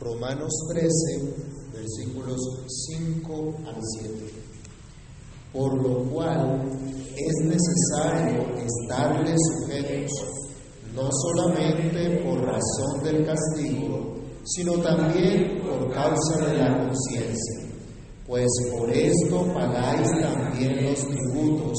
Romanos 0.00 0.52
13, 0.72 0.88
versículos 1.72 2.38
5 2.88 3.54
al 3.66 3.76
7. 4.00 4.32
Por 5.52 5.82
lo 5.82 6.04
cual 6.10 6.62
es 7.16 7.34
necesario 7.44 8.44
estarle 8.58 9.34
sujetos, 9.36 10.12
no 10.94 11.08
solamente 11.10 12.22
por 12.22 12.40
razón 12.42 13.02
del 13.02 13.26
castigo, 13.26 14.14
sino 14.44 14.74
también 14.74 15.62
por 15.62 15.92
causa 15.92 16.46
de 16.46 16.58
la 16.58 16.78
conciencia. 16.78 17.68
Pues 18.24 18.48
por 18.70 18.90
esto 18.90 19.52
pagáis 19.52 20.08
también 20.20 20.84
los 20.84 21.00
tributos, 21.08 21.76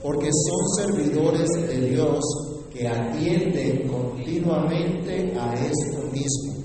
porque 0.00 0.30
son 0.46 0.86
servidores 0.86 1.48
de 1.66 1.88
Dios 1.88 2.24
que 2.72 2.86
atienden 2.86 3.88
continuamente 3.88 5.34
a 5.36 5.54
esto 5.54 6.06
mismo. 6.12 6.57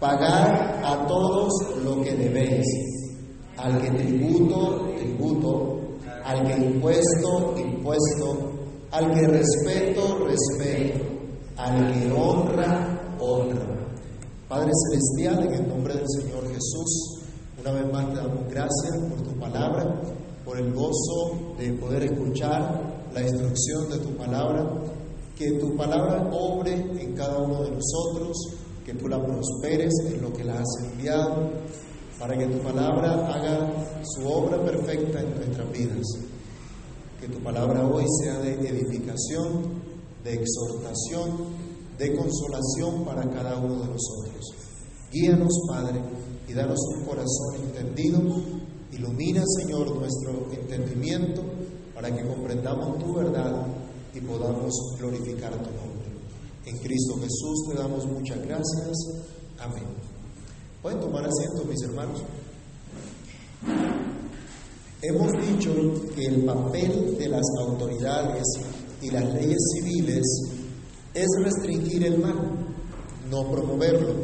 Pagad 0.00 0.84
a 0.84 1.06
todos 1.06 1.52
lo 1.84 2.02
que 2.02 2.12
debéis, 2.14 2.66
al 3.56 3.80
que 3.80 3.90
tributo, 3.90 4.88
tributo, 4.98 5.80
al 6.24 6.46
que 6.46 6.66
impuesto, 6.66 7.54
impuesto, 7.56 8.52
al 8.90 9.10
que 9.12 9.26
respeto, 9.28 10.26
respeto, 10.26 11.04
al 11.56 11.92
que 11.92 12.12
honra, 12.12 13.16
honra. 13.20 13.74
Padre 14.48 14.70
Celestial, 14.90 15.46
en 15.46 15.54
el 15.54 15.68
nombre 15.68 15.94
del 15.94 16.06
Señor 16.08 16.46
Jesús, 16.48 17.22
una 17.60 17.72
vez 17.72 17.92
más 17.92 18.08
te 18.10 18.16
damos 18.16 18.48
gracias 18.48 18.98
por 19.08 19.22
tu 19.22 19.38
palabra, 19.38 20.00
por 20.44 20.58
el 20.58 20.72
gozo 20.74 21.54
de 21.58 21.72
poder 21.74 22.04
escuchar 22.04 23.08
la 23.12 23.22
instrucción 23.22 23.88
de 23.88 23.98
tu 23.98 24.16
palabra, 24.16 24.66
que 25.36 25.52
tu 25.58 25.76
palabra 25.76 26.28
obre 26.32 26.72
en 26.72 27.14
cada 27.14 27.38
uno 27.38 27.62
de 27.62 27.70
nosotros, 27.70 28.36
que 28.84 28.94
tú 28.94 29.08
la 29.08 29.24
prosperes 29.24 29.92
en 30.06 30.22
lo 30.22 30.32
que 30.32 30.44
la 30.44 30.60
has 30.60 30.90
enviado, 30.92 31.50
para 32.18 32.36
que 32.36 32.46
tu 32.46 32.58
palabra 32.58 33.26
haga 33.34 34.02
su 34.04 34.26
obra 34.26 34.62
perfecta 34.62 35.20
en 35.20 35.34
nuestras 35.34 35.72
vidas. 35.72 36.06
Que 37.20 37.28
tu 37.28 37.38
palabra 37.40 37.86
hoy 37.86 38.04
sea 38.22 38.38
de 38.40 38.52
edificación, 38.68 39.82
de 40.22 40.34
exhortación, 40.34 41.74
de 41.98 42.14
consolación 42.14 43.04
para 43.04 43.22
cada 43.30 43.56
uno 43.58 43.80
de 43.80 43.88
nosotros. 43.88 44.52
Guíanos, 45.10 45.52
Padre, 45.68 46.00
y 46.48 46.52
danos 46.52 46.78
un 46.96 47.04
corazón 47.04 47.56
entendido. 47.62 48.20
Ilumina, 48.92 49.42
Señor, 49.58 49.96
nuestro 49.96 50.50
entendimiento 50.52 51.42
para 51.94 52.14
que 52.14 52.26
comprendamos 52.26 52.98
tu 52.98 53.14
verdad 53.14 53.66
y 54.12 54.20
podamos 54.20 54.72
glorificar 54.98 55.52
tu 55.52 55.70
nombre. 55.70 55.93
En 56.66 56.78
Cristo 56.78 57.14
Jesús 57.20 57.68
te 57.68 57.76
damos 57.76 58.06
muchas 58.06 58.38
gracias. 58.38 58.96
Amén. 59.58 59.84
Pueden 60.80 61.00
tomar 61.00 61.24
asiento, 61.24 61.64
mis 61.68 61.82
hermanos. 61.82 62.22
Hemos 65.02 65.32
dicho 65.46 65.70
que 66.14 66.24
el 66.24 66.44
papel 66.46 67.18
de 67.18 67.28
las 67.28 67.44
autoridades 67.60 68.44
y 69.02 69.10
las 69.10 69.34
leyes 69.34 69.58
civiles 69.74 70.24
es 71.12 71.26
restringir 71.42 72.04
el 72.06 72.18
mal, 72.18 72.36
no 73.30 73.50
promoverlo. 73.50 74.14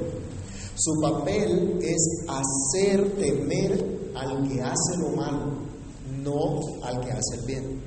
Su 0.77 0.99
papel 1.03 1.79
es 1.83 2.25
hacer 2.27 3.13
temer 3.17 4.13
al 4.15 4.49
que 4.49 4.63
hace 4.63 4.97
lo 4.99 5.11
malo, 5.11 5.53
no 6.23 6.61
al 6.83 7.01
que 7.05 7.13
hace 7.13 7.37
el 7.41 7.47
bien. 7.47 7.80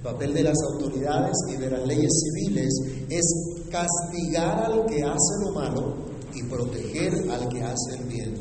El 0.00 0.12
papel 0.12 0.32
de 0.32 0.44
las 0.44 0.56
autoridades 0.72 1.36
y 1.52 1.56
de 1.58 1.70
las 1.70 1.86
leyes 1.86 2.10
civiles 2.10 2.72
es 3.10 3.66
castigar 3.70 4.72
al 4.72 4.86
que 4.86 5.02
hace 5.02 5.44
lo 5.44 5.52
malo 5.52 5.94
y 6.34 6.42
proteger 6.44 7.30
al 7.30 7.46
que 7.50 7.62
hace 7.62 7.98
el 7.98 8.04
bien. 8.04 8.34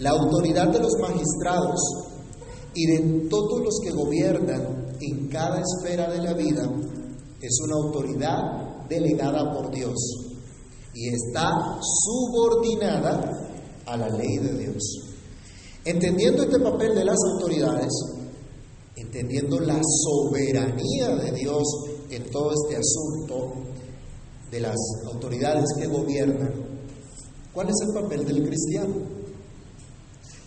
La 0.00 0.10
autoridad 0.10 0.68
de 0.68 0.80
los 0.80 0.92
magistrados 1.00 1.80
y 2.74 2.86
de 2.88 3.28
todos 3.30 3.62
los 3.64 3.80
que 3.82 3.90
gobiernan 3.90 4.94
en 5.00 5.28
cada 5.28 5.62
esfera 5.62 6.10
de 6.10 6.18
la 6.18 6.34
vida 6.34 6.70
es 7.40 7.58
una 7.64 7.76
autoridad 7.76 8.86
delegada 8.86 9.50
por 9.50 9.70
Dios 9.70 9.96
y 10.92 11.08
está 11.08 11.80
subordinada 11.80 13.48
a 13.86 13.96
la 13.96 14.10
ley 14.10 14.36
de 14.36 14.58
Dios. 14.58 14.82
Entendiendo 15.86 16.42
este 16.42 16.60
papel 16.60 16.94
de 16.94 17.04
las 17.06 17.16
autoridades, 17.32 17.92
entendiendo 18.96 19.58
la 19.60 19.80
soberanía 19.82 21.16
de 21.16 21.32
Dios 21.32 21.62
en 22.10 22.30
todo 22.30 22.52
este 22.52 22.76
asunto 22.76 23.54
de 24.50 24.60
las 24.60 24.76
autoridades 25.12 25.64
que 25.78 25.86
gobiernan, 25.86 26.52
¿cuál 27.52 27.68
es 27.68 27.76
el 27.86 27.94
papel 27.94 28.24
del 28.26 28.46
cristiano? 28.46 28.94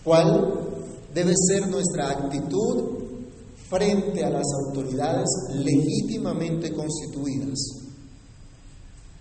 ¿Cuál 0.03 0.75
debe 1.13 1.33
ser 1.47 1.67
nuestra 1.67 2.09
actitud 2.09 3.05
frente 3.69 4.23
a 4.23 4.29
las 4.29 4.45
autoridades 4.65 5.27
legítimamente 5.53 6.73
constituidas. 6.73 7.57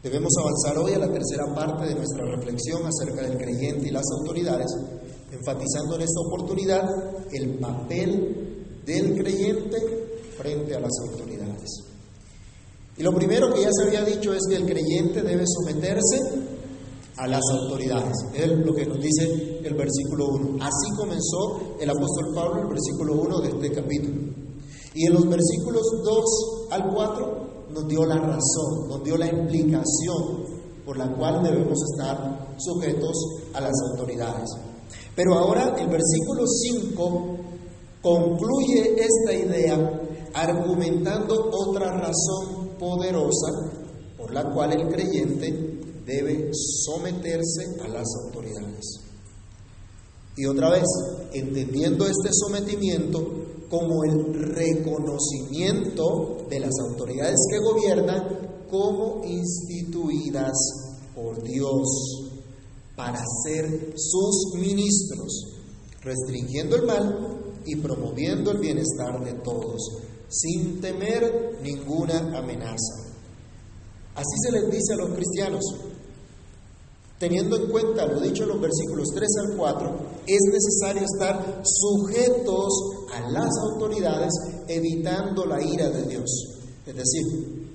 Debemos 0.03 0.33
avanzar 0.39 0.79
hoy 0.79 0.93
a 0.93 0.99
la 0.99 1.13
tercera 1.13 1.55
parte 1.55 1.87
de 1.87 1.95
nuestra 1.95 2.27
reflexión 2.27 2.83
acerca 2.85 3.23
del 3.23 3.39
creyente 3.39 3.89
y 3.89 3.91
las 3.91 4.05
autoridades, 4.19 4.67
enfatizando 5.33 5.97
en 5.97 6.03
esta 6.03 6.21
oportunidad 6.27 6.85
el 7.33 7.59
papel 7.59 8.64
del 8.85 9.17
creyente 9.17 9.79
frente 10.37 10.75
a 10.75 10.81
las 10.81 10.93
autoridades. 11.09 11.71
Y 12.97 13.03
lo 13.03 13.13
primero 13.13 13.53
que 13.53 13.63
ya 13.63 13.71
se 13.73 13.89
había 13.89 14.05
dicho 14.05 14.33
es 14.33 14.43
que 14.49 14.57
el 14.57 14.67
creyente 14.67 15.23
debe 15.23 15.45
someterse 15.47 16.21
a 17.17 17.27
las 17.27 17.43
autoridades. 17.53 18.15
Es 18.35 18.49
lo 18.49 18.75
que 18.75 18.87
nos 18.87 19.01
dice 19.01 19.61
el 19.65 19.75
versículo 19.75 20.29
1. 20.29 20.65
Así 20.65 20.91
comenzó 20.97 21.77
el 21.81 21.91
apóstol 21.91 22.35
Pablo 22.35 22.63
el 22.63 22.69
versículo 22.69 23.15
1 23.15 23.41
de 23.41 23.49
este 23.49 23.73
capítulo. 23.73 24.21
Y 24.95 25.07
en 25.07 25.15
los 25.15 25.29
versículos 25.29 25.83
2 26.05 26.25
al 26.71 26.95
4 26.95 27.45
nos 27.71 27.89
dio 27.89 28.05
la 28.05 28.17
razón, 28.17 28.89
nos 28.89 29.03
dio 29.03 29.17
la 29.17 29.27
explicación 29.27 30.55
por 30.85 30.97
la 30.97 31.13
cual 31.17 31.43
debemos 31.43 31.79
estar 31.93 32.55
sujetos 32.59 33.17
a 33.55 33.61
las 33.61 33.73
autoridades. 33.91 34.51
Pero 35.17 35.35
ahora 35.35 35.75
el 35.79 35.89
versículo 35.89 36.45
5 36.47 37.37
concluye 38.05 38.97
esta 38.99 39.33
idea 39.33 40.03
argumentando 40.35 41.51
otra 41.51 41.91
razón 41.91 42.77
poderosa 42.79 43.73
por 44.19 44.31
la 44.31 44.45
cual 44.53 44.73
el 44.73 44.89
creyente 44.89 45.81
debe 46.05 46.51
someterse 46.53 47.81
a 47.83 47.89
las 47.89 48.07
autoridades. 48.25 49.01
Y 50.37 50.45
otra 50.45 50.69
vez, 50.69 50.85
entendiendo 51.33 52.05
este 52.05 52.29
sometimiento 52.33 53.25
como 53.71 54.05
el 54.05 54.35
reconocimiento 54.55 56.45
de 56.51 56.61
las 56.61 56.73
autoridades 56.81 57.39
que 57.51 57.59
gobiernan 57.59 58.67
como 58.71 59.23
instituidas 59.25 60.53
por 61.15 61.43
Dios 61.43 61.89
para 62.97 63.23
ser 63.45 63.95
sus 63.97 64.53
ministros, 64.57 65.55
restringiendo 66.03 66.77
el 66.77 66.83
mal 66.83 67.44
y 67.67 67.77
promoviendo 67.77 68.51
el 68.51 68.59
bienestar 68.59 69.25
de 69.25 69.33
todos, 69.35 69.99
sin 70.29 70.81
temer 70.81 71.59
ninguna 71.63 72.39
amenaza. 72.39 73.05
Así 74.15 74.37
se 74.45 74.53
les 74.53 74.71
dice 74.71 74.95
a 74.95 74.97
los 74.97 75.11
cristianos, 75.11 75.63
Teniendo 77.19 77.57
en 77.57 77.71
cuenta 77.71 78.07
lo 78.07 78.21
dicho 78.21 78.43
en 78.43 78.51
los 78.51 78.61
versículos 78.61 79.09
3 79.15 79.29
al 79.47 79.57
4, 79.57 79.97
es 80.27 80.41
necesario 80.53 81.03
estar 81.05 81.63
sujetos 81.65 82.73
a 83.15 83.31
las 83.31 83.51
autoridades, 83.71 84.33
evitando 84.67 85.47
la 85.47 85.63
ira 85.63 85.91
de 85.91 86.03
Dios. 86.03 86.29
Es 86.85 86.95
decir, 86.95 87.69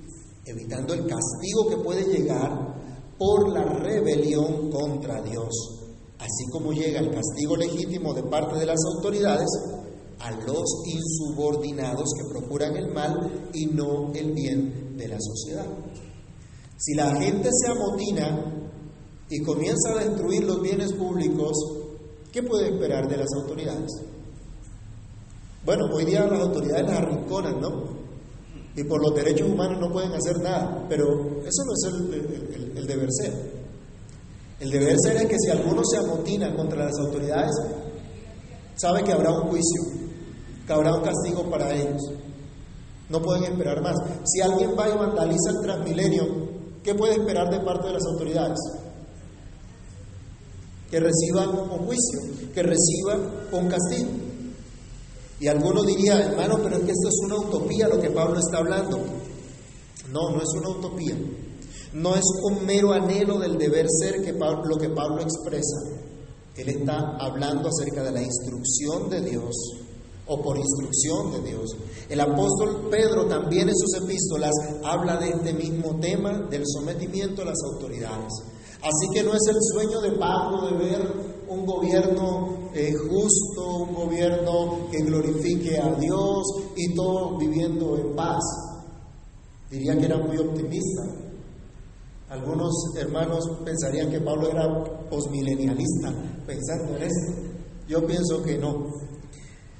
evitando 0.44 0.92
el 0.92 1.06
castigo 1.06 1.68
que 1.68 1.78
puede 1.78 2.04
llegar 2.04 2.76
por 3.18 3.48
la 3.48 3.64
rebelión 3.64 4.70
contra 4.70 5.22
Dios, 5.22 5.50
así 6.20 6.44
como 6.52 6.72
llega 6.72 7.00
el 7.00 7.10
castigo 7.10 7.56
legítimo 7.56 8.12
de 8.12 8.22
parte 8.24 8.58
de 8.58 8.66
las 8.66 8.78
autoridades 8.94 9.48
a 10.18 10.30
los 10.32 10.82
insubordinados 10.84 12.10
que 12.16 12.28
procuran 12.28 12.76
el 12.76 12.92
mal 12.92 13.50
y 13.54 13.66
no 13.66 14.12
el 14.12 14.32
bien 14.32 14.96
de 14.96 15.08
la 15.08 15.18
sociedad. 15.18 15.66
Si 16.76 16.94
la 16.94 17.14
gente 17.16 17.48
se 17.50 17.70
amotina 17.70 18.70
y 19.30 19.42
comienza 19.42 19.92
a 19.92 20.04
destruir 20.04 20.44
los 20.44 20.60
bienes 20.60 20.92
públicos, 20.92 21.56
¿qué 22.30 22.42
puede 22.42 22.68
esperar 22.68 23.08
de 23.08 23.16
las 23.16 23.28
autoridades? 23.34 23.90
Bueno, 25.64 25.86
hoy 25.92 26.04
día 26.04 26.26
las 26.26 26.40
autoridades 26.40 26.86
las 26.86 26.98
arrinconan, 26.98 27.60
¿no? 27.60 28.00
Y 28.76 28.84
por 28.84 29.02
los 29.02 29.14
derechos 29.14 29.48
humanos 29.48 29.78
no 29.80 29.90
pueden 29.90 30.12
hacer 30.12 30.38
nada, 30.42 30.86
pero 30.88 31.04
eso 31.44 31.64
no 31.64 31.72
es 31.72 32.14
el, 32.14 32.72
el 32.76 32.86
deber 32.86 33.08
ser. 33.10 33.49
El 34.60 34.70
deber 34.70 34.96
ser 35.02 35.16
es 35.16 35.26
que 35.26 35.38
si 35.38 35.50
alguno 35.50 35.82
se 35.84 35.98
amotina 35.98 36.54
contra 36.54 36.84
las 36.84 36.98
autoridades, 36.98 37.54
sabe 38.76 39.02
que 39.02 39.12
habrá 39.12 39.32
un 39.32 39.48
juicio, 39.48 39.82
que 40.66 40.72
habrá 40.72 40.94
un 40.94 41.02
castigo 41.02 41.50
para 41.50 41.74
ellos. 41.74 42.02
No 43.08 43.20
pueden 43.20 43.44
esperar 43.44 43.82
más. 43.82 43.96
Si 44.24 44.40
alguien 44.40 44.70
va 44.78 44.88
y 44.88 44.96
vandaliza 44.96 45.50
el 45.50 45.60
Transmilenio, 45.62 46.24
¿qué 46.84 46.94
puede 46.94 47.14
esperar 47.14 47.50
de 47.50 47.60
parte 47.60 47.88
de 47.88 47.94
las 47.94 48.04
autoridades? 48.12 48.58
que 50.90 50.98
reciba 50.98 51.48
un 51.48 51.86
juicio, 51.86 52.20
que 52.52 52.62
reciba 52.62 53.16
un 53.52 53.68
castigo. 53.68 54.10
Y 55.38 55.46
alguno 55.46 55.84
diría, 55.84 56.18
hermano, 56.18 56.58
pero 56.62 56.76
es 56.76 56.82
que 56.82 56.90
esto 56.90 57.08
es 57.08 57.20
una 57.24 57.36
utopía 57.36 57.88
lo 57.88 58.00
que 58.00 58.10
Pablo 58.10 58.38
está 58.38 58.58
hablando. 58.58 58.98
No, 60.10 60.30
no 60.30 60.42
es 60.42 60.48
una 60.58 60.68
utopía. 60.70 61.14
No 61.92 62.14
es 62.14 62.24
un 62.44 62.64
mero 62.64 62.92
anhelo 62.92 63.38
del 63.38 63.58
deber 63.58 63.86
ser 63.88 64.16
lo 64.20 64.76
que 64.78 64.88
Pablo 64.90 65.22
expresa. 65.22 65.76
Él 66.56 66.68
está 66.68 67.16
hablando 67.18 67.68
acerca 67.68 68.02
de 68.04 68.12
la 68.12 68.22
instrucción 68.22 69.10
de 69.10 69.20
Dios 69.22 69.56
o 70.26 70.40
por 70.40 70.56
instrucción 70.56 71.32
de 71.32 71.50
Dios. 71.50 71.76
El 72.08 72.20
apóstol 72.20 72.88
Pedro 72.90 73.26
también 73.26 73.68
en 73.68 73.74
sus 73.74 74.02
epístolas 74.02 74.52
habla 74.84 75.16
de 75.16 75.30
este 75.30 75.52
mismo 75.52 75.98
tema 75.98 76.46
del 76.48 76.62
sometimiento 76.66 77.42
a 77.42 77.46
las 77.46 77.58
autoridades. 77.72 78.32
Así 78.82 79.08
que 79.12 79.22
no 79.24 79.34
es 79.34 79.46
el 79.48 79.56
sueño 79.72 80.00
de 80.00 80.12
Pablo 80.12 80.68
de 80.68 80.76
ver 80.76 81.12
un 81.48 81.66
gobierno 81.66 82.70
eh, 82.72 82.94
justo, 82.94 83.78
un 83.78 83.94
gobierno 83.94 84.88
que 84.92 85.02
glorifique 85.02 85.76
a 85.78 85.92
Dios 85.94 86.44
y 86.76 86.94
todos 86.94 87.36
viviendo 87.38 87.96
en 87.96 88.14
paz. 88.14 88.42
Diría 89.68 89.98
que 89.98 90.04
era 90.06 90.18
muy 90.18 90.38
optimista. 90.38 91.29
Algunos 92.30 92.72
hermanos 92.96 93.44
pensarían 93.64 94.08
que 94.08 94.20
Pablo 94.20 94.48
era 94.48 95.08
posmilenialista 95.10 96.14
pensando 96.46 96.96
en 96.96 97.02
esto. 97.02 97.32
Yo 97.88 98.06
pienso 98.06 98.40
que 98.44 98.56
no. 98.56 98.86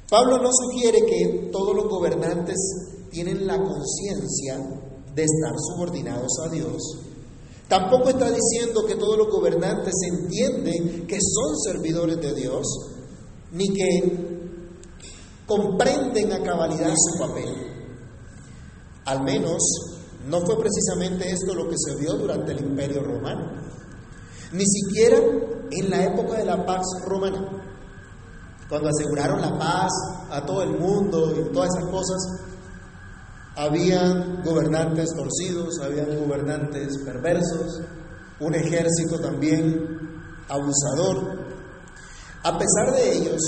Pablo 0.08 0.38
no 0.38 0.50
sugiere 0.52 0.98
que 1.06 1.50
todos 1.52 1.76
los 1.76 1.88
gobernantes 1.88 2.56
tienen 3.08 3.46
la 3.46 3.56
conciencia 3.56 4.58
de 5.14 5.22
estar 5.22 5.52
subordinados 5.58 6.32
a 6.44 6.48
Dios. 6.48 6.82
Tampoco 7.68 8.08
está 8.08 8.28
diciendo 8.32 8.84
que 8.84 8.96
todos 8.96 9.16
los 9.16 9.28
gobernantes 9.28 9.94
entienden 10.08 11.06
que 11.06 11.18
son 11.20 11.56
servidores 11.56 12.20
de 12.20 12.34
Dios, 12.34 12.66
ni 13.52 13.68
que 13.68 14.40
comprenden 15.46 16.32
a 16.32 16.42
cabalidad 16.42 16.92
su 16.96 17.16
papel. 17.20 17.54
Al 19.04 19.22
menos 19.22 19.62
no 20.26 20.40
fue 20.40 20.56
precisamente 20.58 21.30
esto 21.30 21.54
lo 21.54 21.68
que 21.68 21.76
se 21.78 21.96
vio 21.96 22.14
durante 22.14 22.52
el 22.52 22.60
Imperio 22.60 23.02
Romano, 23.02 23.52
ni 24.52 24.64
siquiera 24.66 25.18
en 25.70 25.90
la 25.90 26.04
época 26.04 26.38
de 26.38 26.44
la 26.44 26.64
Pax 26.64 26.84
Romana. 27.06 27.48
Cuando 28.68 28.88
aseguraron 28.88 29.40
la 29.40 29.58
paz 29.58 29.90
a 30.30 30.44
todo 30.44 30.62
el 30.62 30.78
mundo 30.78 31.34
y 31.34 31.52
todas 31.52 31.70
esas 31.76 31.90
cosas, 31.90 32.18
habían 33.56 34.42
gobernantes 34.42 35.10
torcidos, 35.14 35.80
habían 35.80 36.18
gobernantes 36.24 36.98
perversos, 37.04 37.80
un 38.38 38.54
ejército 38.54 39.18
también 39.20 39.98
abusador. 40.48 41.40
A 42.42 42.58
pesar 42.58 42.94
de 42.94 43.12
ellos, 43.12 43.40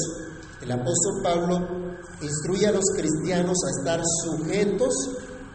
el 0.61 0.73
apóstol 0.73 1.23
Pablo 1.23 1.69
instruye 2.21 2.67
a 2.67 2.73
los 2.73 2.85
cristianos 2.97 3.57
a 3.65 3.81
estar 3.81 4.01
sujetos 4.25 4.95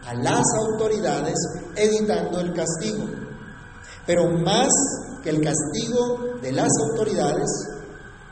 a 0.06 0.14
las 0.14 0.44
autoridades, 0.58 1.34
evitando 1.76 2.40
el 2.40 2.52
castigo. 2.52 3.06
Pero 4.06 4.30
más 4.38 4.68
que 5.22 5.30
el 5.30 5.40
castigo 5.42 6.38
de 6.40 6.52
las 6.52 6.70
autoridades, 6.90 7.50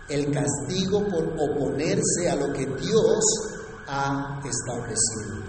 el 0.09 0.33
castigo 0.33 1.05
por 1.09 1.35
oponerse 1.39 2.31
a 2.31 2.37
lo 2.37 2.53
que 2.53 2.67
Dios 2.67 3.25
ha 3.89 4.41
establecido. 4.45 5.45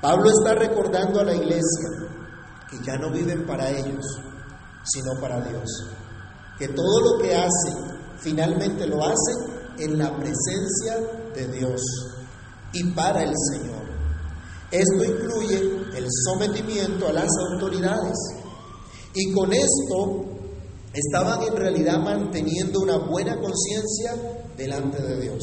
Pablo 0.00 0.30
está 0.30 0.54
recordando 0.54 1.20
a 1.20 1.24
la 1.24 1.34
iglesia 1.34 1.88
que 2.70 2.78
ya 2.84 2.96
no 2.98 3.10
viven 3.10 3.46
para 3.46 3.70
ellos, 3.70 4.04
sino 4.84 5.20
para 5.20 5.40
Dios. 5.40 5.64
Que 6.58 6.68
todo 6.68 7.00
lo 7.00 7.22
que 7.22 7.34
hace, 7.34 7.74
finalmente 8.18 8.86
lo 8.86 9.04
hace 9.04 9.56
en 9.78 9.98
la 9.98 10.14
presencia 10.16 10.98
de 11.34 11.48
Dios 11.48 11.80
y 12.72 12.92
para 12.92 13.22
el 13.22 13.32
Señor. 13.52 13.85
Esto 14.70 15.04
incluye 15.04 15.58
el 15.96 16.06
sometimiento 16.24 17.08
a 17.08 17.12
las 17.12 17.28
autoridades. 17.52 18.16
Y 19.14 19.32
con 19.32 19.52
esto 19.52 20.24
estaban 20.92 21.42
en 21.42 21.56
realidad 21.56 21.98
manteniendo 21.98 22.80
una 22.80 22.98
buena 22.98 23.38
conciencia 23.40 24.14
delante 24.56 25.00
de 25.02 25.20
Dios. 25.20 25.42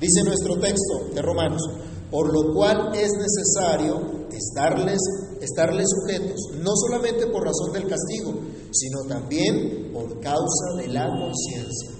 Dice 0.00 0.22
nuestro 0.24 0.58
texto 0.58 1.08
de 1.14 1.22
Romanos, 1.22 1.62
por 2.10 2.32
lo 2.32 2.54
cual 2.54 2.94
es 2.94 3.10
necesario 3.12 4.26
estarles, 4.30 4.98
estarles 5.40 5.86
sujetos, 5.88 6.36
no 6.62 6.72
solamente 6.76 7.26
por 7.26 7.44
razón 7.44 7.72
del 7.72 7.88
castigo, 7.88 8.34
sino 8.70 9.04
también 9.08 9.90
por 9.92 10.20
causa 10.20 10.74
de 10.76 10.88
la 10.88 11.06
conciencia. 11.08 11.90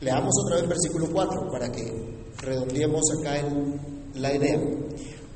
Leamos 0.00 0.34
otra 0.44 0.56
vez 0.56 0.68
versículo 0.68 1.08
4 1.12 1.50
para 1.50 1.70
que 1.70 2.26
redondeemos 2.38 3.02
acá 3.20 3.38
en 3.38 3.91
la 4.14 4.34
idea. 4.34 4.60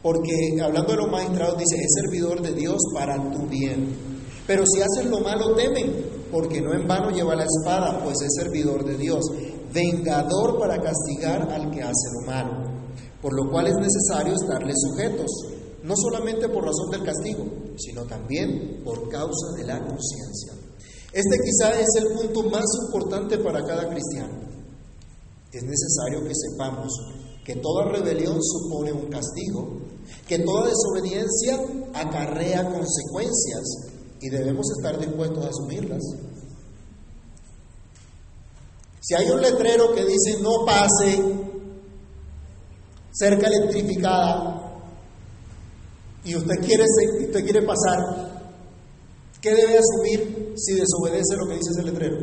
Porque 0.02 0.60
hablando 0.62 0.92
de 0.92 0.98
los 0.98 1.10
magistrados 1.10 1.58
dice, 1.58 1.76
es 1.76 2.02
servidor 2.02 2.40
de 2.40 2.52
Dios 2.52 2.78
para 2.94 3.16
tu 3.30 3.46
bien 3.46 4.16
pero 4.46 4.62
si 4.64 4.80
haces 4.80 5.10
lo 5.10 5.20
malo, 5.20 5.54
temen, 5.56 5.92
porque 6.30 6.60
no 6.60 6.72
en 6.72 6.86
vano 6.86 7.10
lleva 7.10 7.34
la 7.34 7.44
espada, 7.44 8.02
pues 8.04 8.16
es 8.22 8.32
servidor 8.34 8.84
de 8.84 8.96
Dios, 8.96 9.24
vengador 9.72 10.58
para 10.58 10.80
castigar 10.80 11.50
al 11.50 11.70
que 11.70 11.82
hace 11.82 12.08
lo 12.14 12.26
malo. 12.26 12.70
Por 13.20 13.34
lo 13.34 13.50
cual 13.50 13.66
es 13.66 13.74
necesario 13.74 14.34
estarles 14.34 14.76
sujetos, 14.88 15.30
no 15.82 15.94
solamente 15.96 16.48
por 16.48 16.64
razón 16.64 16.90
del 16.92 17.02
castigo, 17.02 17.44
sino 17.76 18.04
también 18.04 18.82
por 18.84 19.08
causa 19.08 19.52
de 19.56 19.64
la 19.64 19.80
conciencia. 19.80 20.52
Este 21.12 21.38
quizá 21.42 21.80
es 21.80 21.88
el 21.96 22.12
punto 22.14 22.48
más 22.48 22.66
importante 22.86 23.38
para 23.38 23.64
cada 23.64 23.88
cristiano. 23.88 24.46
Es 25.52 25.62
necesario 25.62 26.22
que 26.22 26.34
sepamos 26.34 26.92
que 27.46 27.54
toda 27.54 27.92
rebelión 27.92 28.42
supone 28.42 28.92
un 28.92 29.08
castigo, 29.08 29.78
que 30.26 30.40
toda 30.40 30.68
desobediencia 30.68 31.60
acarrea 31.94 32.64
consecuencias 32.64 33.62
y 34.20 34.28
debemos 34.30 34.66
estar 34.76 34.98
dispuestos 34.98 35.44
a 35.44 35.48
asumirlas. 35.50 36.02
Si 39.00 39.14
hay 39.14 39.30
un 39.30 39.40
letrero 39.40 39.94
que 39.94 40.04
dice 40.04 40.42
no 40.42 40.64
pase 40.66 41.22
cerca 43.12 43.46
electrificada 43.46 44.82
y 46.24 46.34
usted 46.34 46.56
quiere, 46.66 46.82
usted 47.26 47.44
quiere 47.44 47.62
pasar, 47.62 48.50
¿qué 49.40 49.54
debe 49.54 49.78
asumir 49.78 50.54
si 50.56 50.74
desobedece 50.74 51.36
lo 51.36 51.46
que 51.46 51.54
dice 51.54 51.70
ese 51.70 51.84
letrero? 51.84 52.16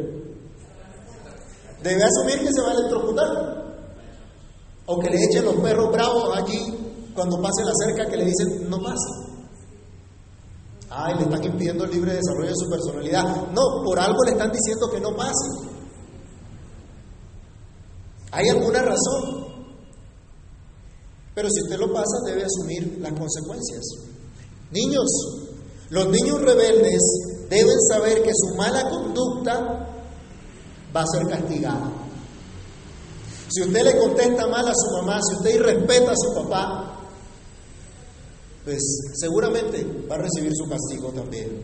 Debe 1.82 2.04
asumir 2.04 2.40
que 2.40 2.54
se 2.54 2.62
va 2.62 2.72
a 2.72 2.74
electrocutar 2.74 3.63
o 4.86 5.00
que 5.00 5.10
le 5.10 5.24
echen 5.24 5.46
los 5.46 5.56
perros 5.56 5.92
bravos 5.92 6.38
allí 6.38 6.74
cuando 7.14 7.42
pase 7.42 7.64
la 7.64 7.74
cerca 7.86 8.10
que 8.10 8.18
le 8.18 8.26
dicen 8.26 8.70
no 8.70 8.82
pase. 8.82 9.24
Ay, 10.90 11.16
le 11.16 11.24
están 11.24 11.44
impidiendo 11.44 11.86
el 11.86 11.92
libre 11.92 12.14
desarrollo 12.14 12.50
de 12.50 12.56
su 12.56 12.70
personalidad. 12.70 13.24
No, 13.52 13.84
por 13.84 14.00
algo 14.00 14.24
le 14.26 14.32
están 14.32 14.52
diciendo 14.52 14.90
que 14.92 15.00
no 15.00 15.16
pase. 15.16 15.74
Hay 18.32 18.50
alguna 18.50 18.82
razón. 18.82 19.44
Pero 21.34 21.50
si 21.50 21.62
usted 21.64 21.78
lo 21.78 21.92
pasa, 21.92 22.20
debe 22.26 22.44
asumir 22.44 23.00
las 23.00 23.14
consecuencias. 23.14 23.82
Niños, 24.72 25.08
los 25.90 26.10
niños 26.10 26.42
rebeldes 26.42 27.02
deben 27.50 27.82
saber 27.90 28.22
que 28.22 28.32
su 28.34 28.56
mala 28.56 28.88
conducta 28.90 29.90
va 30.96 31.02
a 31.02 31.08
ser 31.08 31.28
castigada. 31.28 32.03
Si 33.54 33.62
usted 33.62 33.84
le 33.84 33.96
contesta 34.00 34.48
mal 34.48 34.68
a 34.68 34.74
su 34.74 34.96
mamá, 34.98 35.20
si 35.22 35.36
usted 35.36 35.60
irrespeta 35.60 36.12
a 36.12 36.16
su 36.16 36.34
papá, 36.34 37.00
pues 38.66 38.82
seguramente 39.14 39.86
va 40.10 40.16
a 40.16 40.18
recibir 40.18 40.52
su 40.56 40.68
castigo 40.68 41.12
también. 41.12 41.62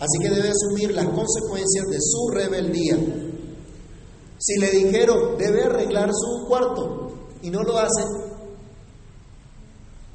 Así 0.00 0.18
que 0.22 0.30
debe 0.30 0.48
asumir 0.48 0.94
las 0.94 1.06
consecuencias 1.08 1.84
de 1.90 1.98
su 2.00 2.28
rebeldía. 2.30 2.96
Si 4.38 4.58
le 4.58 4.70
dijeron, 4.70 5.36
debe 5.36 5.64
arreglar 5.64 6.08
su 6.10 6.48
cuarto 6.48 7.12
y 7.42 7.50
no 7.50 7.62
lo 7.64 7.76
hace, 7.76 8.04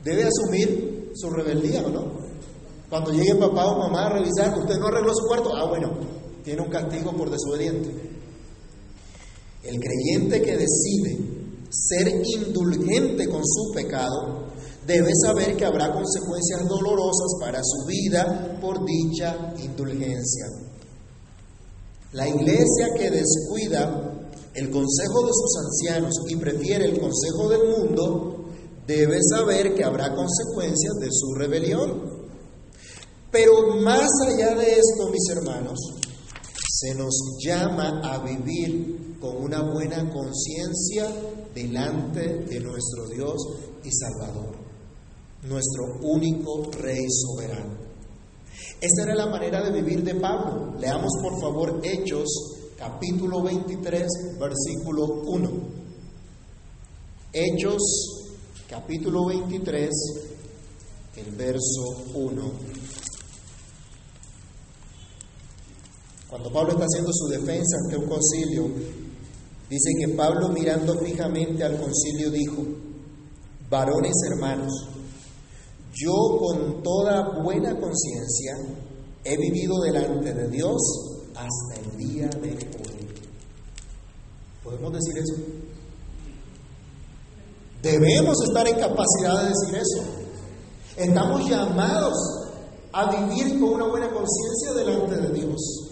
debe 0.04 0.24
asumir 0.24 1.12
su 1.14 1.30
rebeldía, 1.30 1.84
¿o 1.86 1.90
no? 1.90 2.04
Cuando 2.90 3.12
llegue 3.12 3.36
papá 3.36 3.68
o 3.68 3.78
mamá 3.78 4.08
a 4.08 4.14
revisar, 4.14 4.58
usted 4.58 4.80
no 4.80 4.88
arregló 4.88 5.14
su 5.14 5.28
cuarto, 5.28 5.56
ah, 5.56 5.68
bueno, 5.68 5.92
tiene 6.44 6.64
un 6.64 6.70
castigo 6.70 7.12
por 7.12 7.30
desobediente. 7.30 8.13
El 9.64 9.80
creyente 9.80 10.42
que 10.42 10.58
decide 10.58 11.18
ser 11.70 12.08
indulgente 12.08 13.28
con 13.28 13.42
su 13.46 13.72
pecado 13.74 14.44
debe 14.86 15.12
saber 15.26 15.56
que 15.56 15.66
habrá 15.66 15.92
consecuencias 15.92 16.68
dolorosas 16.68 17.34
para 17.40 17.62
su 17.64 17.86
vida 17.88 18.58
por 18.62 18.86
dicha 18.86 19.54
indulgencia. 19.58 20.46
La 22.12 22.28
iglesia 22.28 22.90
que 22.96 23.10
descuida 23.10 24.30
el 24.54 24.70
consejo 24.70 25.26
de 25.26 25.32
sus 25.32 25.58
ancianos 25.66 26.14
y 26.28 26.36
prefiere 26.36 26.86
el 26.86 27.00
consejo 27.00 27.50
del 27.50 27.68
mundo, 27.70 28.46
debe 28.86 29.18
saber 29.32 29.74
que 29.74 29.84
habrá 29.84 30.14
consecuencias 30.14 30.94
de 31.00 31.08
su 31.10 31.34
rebelión. 31.34 32.24
Pero 33.32 33.76
más 33.82 34.10
allá 34.28 34.54
de 34.54 34.74
esto, 34.74 35.10
mis 35.10 35.28
hermanos, 35.32 35.80
se 36.84 36.96
nos 36.96 37.38
llama 37.40 38.02
a 38.04 38.18
vivir 38.18 39.16
con 39.22 39.38
una 39.38 39.62
buena 39.62 40.10
conciencia 40.12 41.08
delante 41.56 42.40
de 42.44 42.60
nuestro 42.60 43.08
Dios 43.08 43.38
y 43.86 43.90
Salvador, 43.90 44.54
nuestro 45.44 46.00
único 46.02 46.70
Rey 46.72 47.06
soberano. 47.10 47.78
Esa 48.82 49.04
era 49.04 49.16
la 49.16 49.28
manera 49.28 49.64
de 49.64 49.82
vivir 49.82 50.04
de 50.04 50.16
Pablo. 50.16 50.74
Leamos 50.78 51.12
por 51.22 51.40
favor 51.40 51.80
Hechos 51.84 52.28
capítulo 52.78 53.42
23, 53.44 54.06
versículo 54.38 55.06
1. 55.26 55.52
Hechos 57.32 57.82
capítulo 58.70 59.28
23, 59.28 59.90
el 61.16 61.32
verso 61.36 62.04
1. 62.14 62.52
Cuando 66.34 66.52
Pablo 66.52 66.72
está 66.72 66.86
haciendo 66.86 67.12
su 67.14 67.28
defensa 67.28 67.78
ante 67.84 67.96
un 67.96 68.08
concilio, 68.10 68.64
dice 69.70 69.90
que 70.00 70.16
Pablo 70.16 70.50
mirando 70.50 70.98
fijamente 70.98 71.64
al 71.64 71.80
concilio 71.80 72.32
dijo, 72.32 72.64
varones 73.70 74.16
hermanos, 74.32 74.72
yo 75.94 76.12
con 76.40 76.82
toda 76.82 77.40
buena 77.44 77.80
conciencia 77.80 78.56
he 79.24 79.38
vivido 79.38 79.80
delante 79.82 80.34
de 80.34 80.48
Dios 80.50 80.82
hasta 81.36 81.82
el 81.82 81.98
día 82.00 82.28
de 82.30 82.50
hoy. 82.50 83.08
¿Podemos 84.64 84.92
decir 84.92 85.16
eso? 85.20 85.36
Debemos 87.84 88.42
estar 88.42 88.68
en 88.68 88.80
capacidad 88.80 89.44
de 89.44 89.50
decir 89.50 89.76
eso. 89.76 90.04
Estamos 90.98 91.48
llamados 91.48 92.16
a 92.92 93.12
vivir 93.12 93.60
con 93.60 93.76
una 93.76 93.86
buena 93.88 94.12
conciencia 94.12 94.74
delante 94.74 95.16
de 95.16 95.30
Dios. 95.32 95.83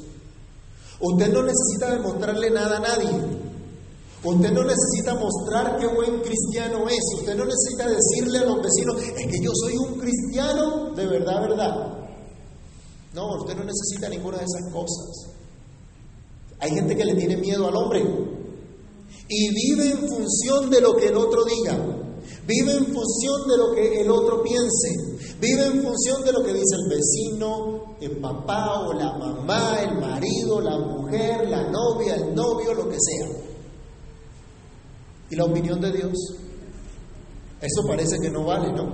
Usted 1.01 1.33
no 1.33 1.43
necesita 1.43 1.91
demostrarle 1.91 2.49
nada 2.51 2.77
a 2.77 2.79
nadie. 2.79 3.41
Usted 4.23 4.51
no 4.51 4.63
necesita 4.63 5.15
mostrar 5.15 5.79
qué 5.79 5.87
buen 5.87 6.21
cristiano 6.21 6.87
es. 6.87 6.99
Usted 7.17 7.35
no 7.35 7.45
necesita 7.45 7.89
decirle 7.89 8.37
a 8.37 8.45
los 8.45 8.61
vecinos, 8.61 9.01
es 9.01 9.27
que 9.27 9.43
yo 9.43 9.51
soy 9.53 9.77
un 9.77 9.99
cristiano 9.99 10.91
de 10.95 11.07
verdad, 11.07 11.41
verdad. 11.41 12.01
No, 13.13 13.35
usted 13.39 13.55
no 13.55 13.63
necesita 13.63 14.09
ninguna 14.09 14.37
de 14.37 14.45
esas 14.45 14.71
cosas. 14.71 15.31
Hay 16.59 16.71
gente 16.71 16.95
que 16.95 17.05
le 17.05 17.15
tiene 17.15 17.37
miedo 17.37 17.67
al 17.67 17.75
hombre 17.75 18.05
y 19.27 19.49
vive 19.53 19.89
en 19.89 20.07
función 20.07 20.69
de 20.69 20.81
lo 20.81 20.95
que 20.95 21.07
el 21.07 21.17
otro 21.17 21.43
diga. 21.43 21.77
Vive 22.45 22.73
en 22.73 22.85
función 22.93 23.47
de 23.47 23.57
lo 23.57 23.73
que 23.73 24.01
el 24.01 24.11
otro 24.11 24.43
piense. 24.43 25.10
Vive 25.41 25.65
en 25.65 25.81
función 25.81 26.23
de 26.23 26.33
lo 26.33 26.43
que 26.43 26.53
dice 26.53 26.75
el 26.83 26.87
vecino, 26.87 27.95
el 27.99 28.17
papá 28.17 28.81
o 28.81 28.93
la 28.93 29.11
mamá, 29.17 29.81
el 29.81 29.99
marido, 29.99 30.61
la 30.61 30.77
mujer, 30.77 31.49
la 31.49 31.63
novia, 31.63 32.13
el 32.13 32.35
novio, 32.35 32.75
lo 32.75 32.87
que 32.87 32.97
sea. 32.99 33.27
¿Y 35.31 35.35
la 35.35 35.45
opinión 35.45 35.81
de 35.81 35.93
Dios? 35.93 36.13
Eso 37.59 37.81
parece 37.87 38.19
que 38.19 38.29
no 38.29 38.45
vale, 38.45 38.71
¿no? 38.71 38.87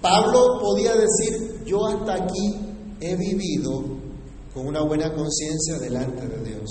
Pablo 0.00 0.58
podía 0.60 0.92
decir, 0.96 1.62
yo 1.64 1.86
hasta 1.86 2.14
aquí 2.14 2.56
he 3.00 3.14
vivido 3.14 3.84
con 4.52 4.66
una 4.66 4.82
buena 4.82 5.14
conciencia 5.14 5.78
delante 5.78 6.26
de 6.26 6.50
Dios. 6.50 6.68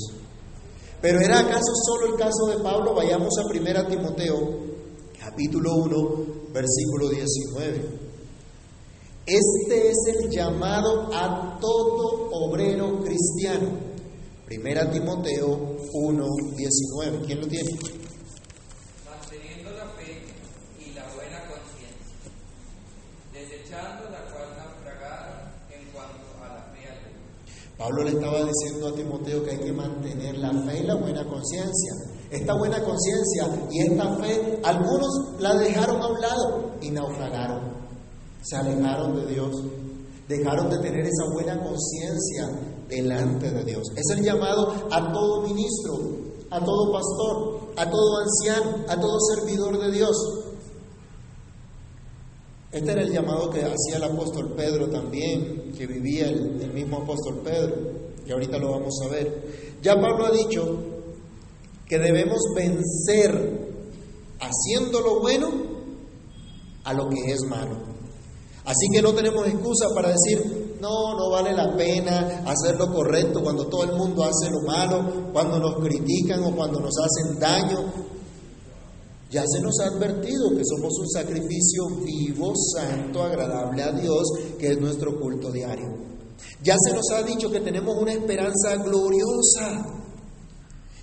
Pero 1.02 1.22
¿era 1.22 1.40
acaso 1.40 1.72
solo 1.86 2.14
el 2.14 2.20
caso 2.20 2.48
de 2.48 2.62
Pablo? 2.62 2.94
Vayamos 2.94 3.30
a 3.40 3.46
1 3.46 3.88
Timoteo 3.88 4.60
capítulo 5.18 5.74
1, 5.86 6.26
versículo 6.54 7.08
19. 7.10 8.03
Este 9.26 9.90
es 9.90 9.98
el 10.08 10.30
llamado 10.30 11.10
a 11.14 11.58
todo 11.62 12.30
obrero 12.30 13.00
cristiano. 13.06 13.70
Primera 14.46 14.92
Timoteo 14.92 15.78
1, 15.94 16.28
19. 16.58 17.26
¿Quién 17.26 17.40
lo 17.40 17.48
tiene? 17.48 17.70
Manteniendo 19.10 19.72
la 19.72 19.86
fe 19.96 20.24
y 20.78 20.92
la 20.92 21.06
buena 21.16 21.40
conciencia, 21.48 22.32
desechando 23.32 24.10
la 24.10 24.26
cual 24.26 24.58
naufragaron 24.58 25.54
en 25.72 25.90
cuanto 25.94 26.44
a 26.44 26.56
la 26.56 26.64
fe 26.74 26.86
al 26.90 27.78
Pablo 27.78 28.04
le 28.04 28.10
estaba 28.10 28.44
diciendo 28.44 28.90
a 28.90 28.94
Timoteo 28.94 29.46
que 29.46 29.52
hay 29.52 29.60
que 29.60 29.72
mantener 29.72 30.38
la 30.38 30.52
fe 30.52 30.80
y 30.80 30.84
la 30.84 30.96
buena 30.96 31.24
conciencia. 31.26 31.94
Esta 32.30 32.56
buena 32.56 32.84
conciencia 32.84 33.48
y 33.72 33.84
esta 33.84 34.18
fe, 34.18 34.60
algunos 34.66 35.40
la 35.40 35.56
dejaron 35.56 36.02
a 36.02 36.08
un 36.08 36.20
lado 36.20 36.76
y 36.82 36.92
naufragaron. 36.92 37.83
Se 38.44 38.56
alejaron 38.58 39.16
de 39.16 39.34
Dios. 39.34 39.56
Dejaron 40.28 40.70
de 40.70 40.78
tener 40.80 41.06
esa 41.06 41.34
buena 41.34 41.62
conciencia 41.64 42.50
delante 42.88 43.50
de 43.50 43.64
Dios. 43.64 43.84
Es 43.96 44.18
el 44.18 44.24
llamado 44.24 44.74
a 44.92 45.12
todo 45.12 45.42
ministro, 45.42 45.94
a 46.50 46.64
todo 46.64 46.92
pastor, 46.92 47.72
a 47.78 47.90
todo 47.90 48.18
anciano, 48.20 48.86
a 48.88 49.00
todo 49.00 49.18
servidor 49.36 49.80
de 49.80 49.92
Dios. 49.92 50.16
Este 52.72 52.92
era 52.92 53.02
el 53.04 53.12
llamado 53.12 53.50
que 53.50 53.62
hacía 53.62 53.98
el 53.98 54.04
apóstol 54.04 54.54
Pedro 54.56 54.90
también, 54.90 55.74
que 55.78 55.86
vivía 55.86 56.28
el, 56.28 56.74
mismo 56.74 56.98
apóstol 56.98 57.42
Pedro, 57.44 57.76
y 58.26 58.32
ahorita 58.32 58.58
lo 58.58 58.72
vamos 58.72 59.00
a 59.06 59.10
ver. 59.10 59.78
Ya 59.82 59.94
Pablo 59.94 60.26
ha 60.26 60.32
dicho 60.32 60.80
que 61.88 62.00
debemos 62.00 62.40
vencer 62.56 63.78
haciendo 64.40 65.02
lo 65.02 65.20
bueno 65.20 65.52
a 66.84 66.94
lo 66.94 67.10
que 67.10 67.32
es 67.32 67.42
malo. 67.48 67.93
Así 68.66 68.88
que 68.94 69.02
no 69.02 69.14
tenemos 69.14 69.46
excusa 69.48 69.88
para 69.94 70.10
decir, 70.10 70.78
no, 70.80 71.16
no 71.18 71.30
vale 71.30 71.54
la 71.54 71.76
pena 71.76 72.44
hacer 72.46 72.78
lo 72.78 72.92
correcto 72.94 73.42
cuando 73.42 73.68
todo 73.68 73.84
el 73.84 73.94
mundo 73.98 74.24
hace 74.24 74.50
lo 74.52 74.62
malo, 74.62 75.32
cuando 75.32 75.60
nos 75.60 75.76
critican 75.76 76.44
o 76.44 76.56
cuando 76.56 76.80
nos 76.80 76.94
hacen 76.98 77.40
daño. 77.40 77.92
Ya 79.30 79.44
se 79.48 79.62
nos 79.62 79.80
ha 79.80 79.88
advertido 79.88 80.50
que 80.56 80.64
somos 80.64 80.94
un 81.00 81.10
sacrificio 81.10 81.88
vivo, 82.04 82.54
santo, 82.76 83.24
agradable 83.24 83.82
a 83.82 83.92
Dios, 83.92 84.24
que 84.60 84.74
es 84.74 84.80
nuestro 84.80 85.20
culto 85.20 85.52
diario. 85.52 85.88
Ya 86.62 86.76
se 86.78 86.94
nos 86.94 87.10
ha 87.12 87.24
dicho 87.24 87.50
que 87.50 87.60
tenemos 87.60 87.96
una 87.98 88.14
esperanza 88.14 88.76
gloriosa 88.76 89.86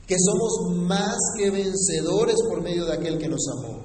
que 0.07 0.17
somos 0.19 0.76
más 0.76 1.17
que 1.37 1.50
vencedores 1.50 2.37
por 2.49 2.62
medio 2.62 2.85
de 2.85 2.95
aquel 2.95 3.19
que 3.19 3.29
nos 3.29 3.47
amó. 3.49 3.83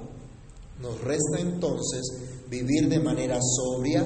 Nos 0.80 1.00
resta 1.00 1.38
entonces 1.40 2.02
vivir 2.48 2.88
de 2.88 3.00
manera 3.00 3.38
sobria, 3.40 4.04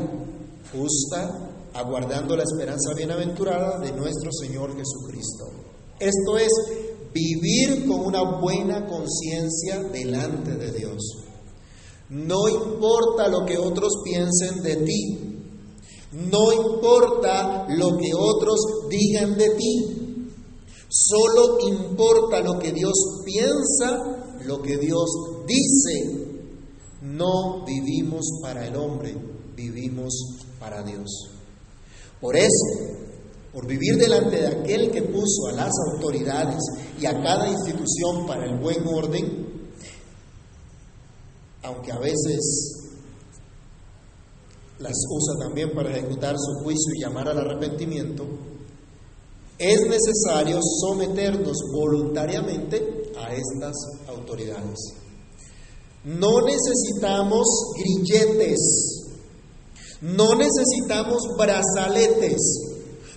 justa, 0.72 1.68
aguardando 1.74 2.36
la 2.36 2.42
esperanza 2.42 2.94
bienaventurada 2.94 3.78
de 3.78 3.92
nuestro 3.92 4.30
Señor 4.32 4.76
Jesucristo. 4.76 5.44
Esto 5.98 6.38
es 6.38 6.50
vivir 7.12 7.86
con 7.86 8.00
una 8.00 8.40
buena 8.40 8.86
conciencia 8.86 9.82
delante 9.92 10.56
de 10.56 10.72
Dios. 10.72 10.98
No 12.08 12.48
importa 12.48 13.28
lo 13.28 13.44
que 13.46 13.58
otros 13.58 13.92
piensen 14.04 14.62
de 14.62 14.76
ti, 14.76 15.18
no 16.12 16.52
importa 16.52 17.66
lo 17.68 17.96
que 17.96 18.10
otros 18.14 18.88
digan 18.88 19.36
de 19.36 19.50
ti, 19.50 20.00
Solo 20.92 21.60
importa 21.68 22.40
lo 22.40 22.58
que 22.58 22.72
Dios 22.72 23.22
piensa, 23.24 24.34
lo 24.44 24.60
que 24.60 24.76
Dios 24.76 25.08
dice. 25.46 26.19
No 27.02 27.64
vivimos 27.64 28.26
para 28.42 28.66
el 28.66 28.76
hombre, 28.76 29.16
vivimos 29.56 30.12
para 30.58 30.82
Dios. 30.82 31.30
Por 32.20 32.36
eso, 32.36 33.00
por 33.52 33.66
vivir 33.66 33.96
delante 33.96 34.36
de 34.36 34.46
aquel 34.46 34.90
que 34.90 35.02
puso 35.02 35.48
a 35.48 35.52
las 35.52 35.72
autoridades 35.92 36.62
y 37.00 37.06
a 37.06 37.22
cada 37.22 37.48
institución 37.48 38.26
para 38.26 38.44
el 38.44 38.58
buen 38.58 38.86
orden, 38.86 39.48
aunque 41.62 41.92
a 41.92 41.98
veces 41.98 42.80
las 44.78 44.96
usa 45.10 45.46
también 45.46 45.72
para 45.74 45.90
ejecutar 45.90 46.36
su 46.38 46.64
juicio 46.64 46.92
y 46.94 47.02
llamar 47.02 47.28
al 47.28 47.38
arrepentimiento, 47.38 48.26
es 49.58 49.80
necesario 49.82 50.58
someternos 50.80 51.56
voluntariamente 51.72 53.12
a 53.18 53.34
estas 53.34 53.76
autoridades. 54.08 54.99
No 56.04 56.40
necesitamos 56.40 57.46
grilletes, 57.76 58.58
no 60.00 60.34
necesitamos 60.34 61.22
brazaletes, 61.36 62.38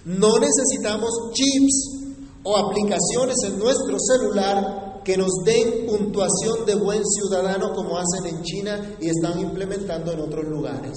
no 0.06 0.38
necesitamos 0.38 1.10
chips 1.34 2.04
o 2.44 2.58
aplicaciones 2.58 3.38
en 3.46 3.60
nuestro 3.60 3.98
celular 4.00 5.02
que 5.06 5.18
nos 5.18 5.32
den 5.46 5.86
puntuación 5.86 6.66
de 6.66 6.76
buen 6.76 7.04
ciudadano 7.06 7.74
como 7.74 7.98
hacen 7.98 8.36
en 8.36 8.42
China 8.44 8.96
y 9.00 9.10
están 9.10 9.40
implementando 9.40 10.12
en 10.12 10.20
otros 10.20 10.46
lugares. 10.46 10.94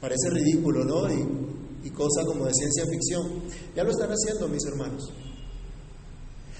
Parece 0.00 0.30
ridículo, 0.30 0.84
¿no? 0.84 1.08
y 1.86 1.90
cosas 1.90 2.24
como 2.26 2.44
de 2.44 2.52
ciencia 2.52 2.84
ficción. 2.86 3.42
Ya 3.74 3.84
lo 3.84 3.90
están 3.90 4.10
haciendo, 4.10 4.48
mis 4.48 4.64
hermanos. 4.66 5.10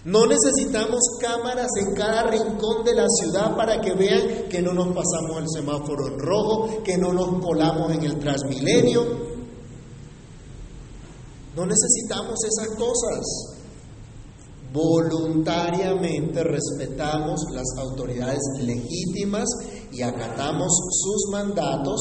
No 0.07 0.25
necesitamos 0.25 1.01
cámaras 1.21 1.67
en 1.85 1.93
cada 1.93 2.31
rincón 2.31 2.85
de 2.85 2.95
la 2.95 3.09
ciudad 3.09 3.57
para 3.57 3.81
que 3.81 3.93
vean 3.93 4.49
que 4.49 4.63
no 4.63 4.73
nos 4.73 4.95
pasamos 4.95 5.39
el 5.41 5.49
semáforo 5.49 6.07
en 6.07 6.19
rojo, 6.21 6.81
que 6.85 6.97
no 6.97 7.13
nos 7.13 7.45
colamos 7.45 7.91
en 7.91 8.05
el 8.05 8.17
transmilenio. 8.21 9.03
No 11.57 11.67
necesitamos 11.67 12.39
esas 12.45 12.77
cosas. 12.77 13.57
Voluntariamente 14.73 16.45
respetamos 16.45 17.41
las 17.51 17.67
autoridades 17.77 18.43
legítimas 18.61 19.49
y 19.91 20.03
acatamos 20.03 20.73
sus 21.03 21.33
mandatos, 21.33 22.01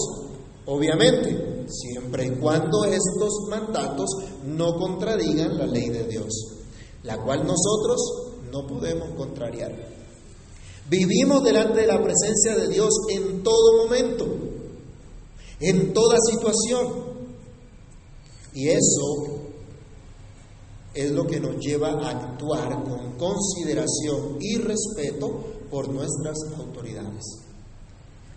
obviamente, 0.67 1.65
siempre 1.67 2.27
y 2.27 2.39
cuando 2.39 2.85
estos 2.85 3.47
mandatos 3.49 4.11
no 4.43 4.75
contradigan 4.75 5.57
la 5.57 5.65
ley 5.65 5.89
de 5.89 6.03
Dios, 6.03 6.55
la 7.05 7.17
cual 7.23 7.45
nosotros 7.45 8.01
no 8.51 8.65
podemos 8.67 9.09
contrariar. 9.15 9.71
Vivimos 10.89 11.43
delante 11.43 11.81
de 11.81 11.87
la 11.87 12.01
presencia 12.01 12.55
de 12.55 12.67
Dios 12.67 12.89
en 13.09 13.43
todo 13.43 13.83
momento, 13.83 14.25
en 15.59 15.93
toda 15.93 16.17
situación. 16.19 17.15
Y 18.53 18.69
eso 18.69 19.45
es 20.93 21.11
lo 21.11 21.25
que 21.27 21.39
nos 21.39 21.57
lleva 21.57 21.89
a 21.89 22.09
actuar 22.09 22.83
con 22.83 23.17
consideración 23.17 24.37
y 24.39 24.57
respeto 24.57 25.43
por 25.69 25.89
nuestras 25.89 26.37
autoridades, 26.57 27.23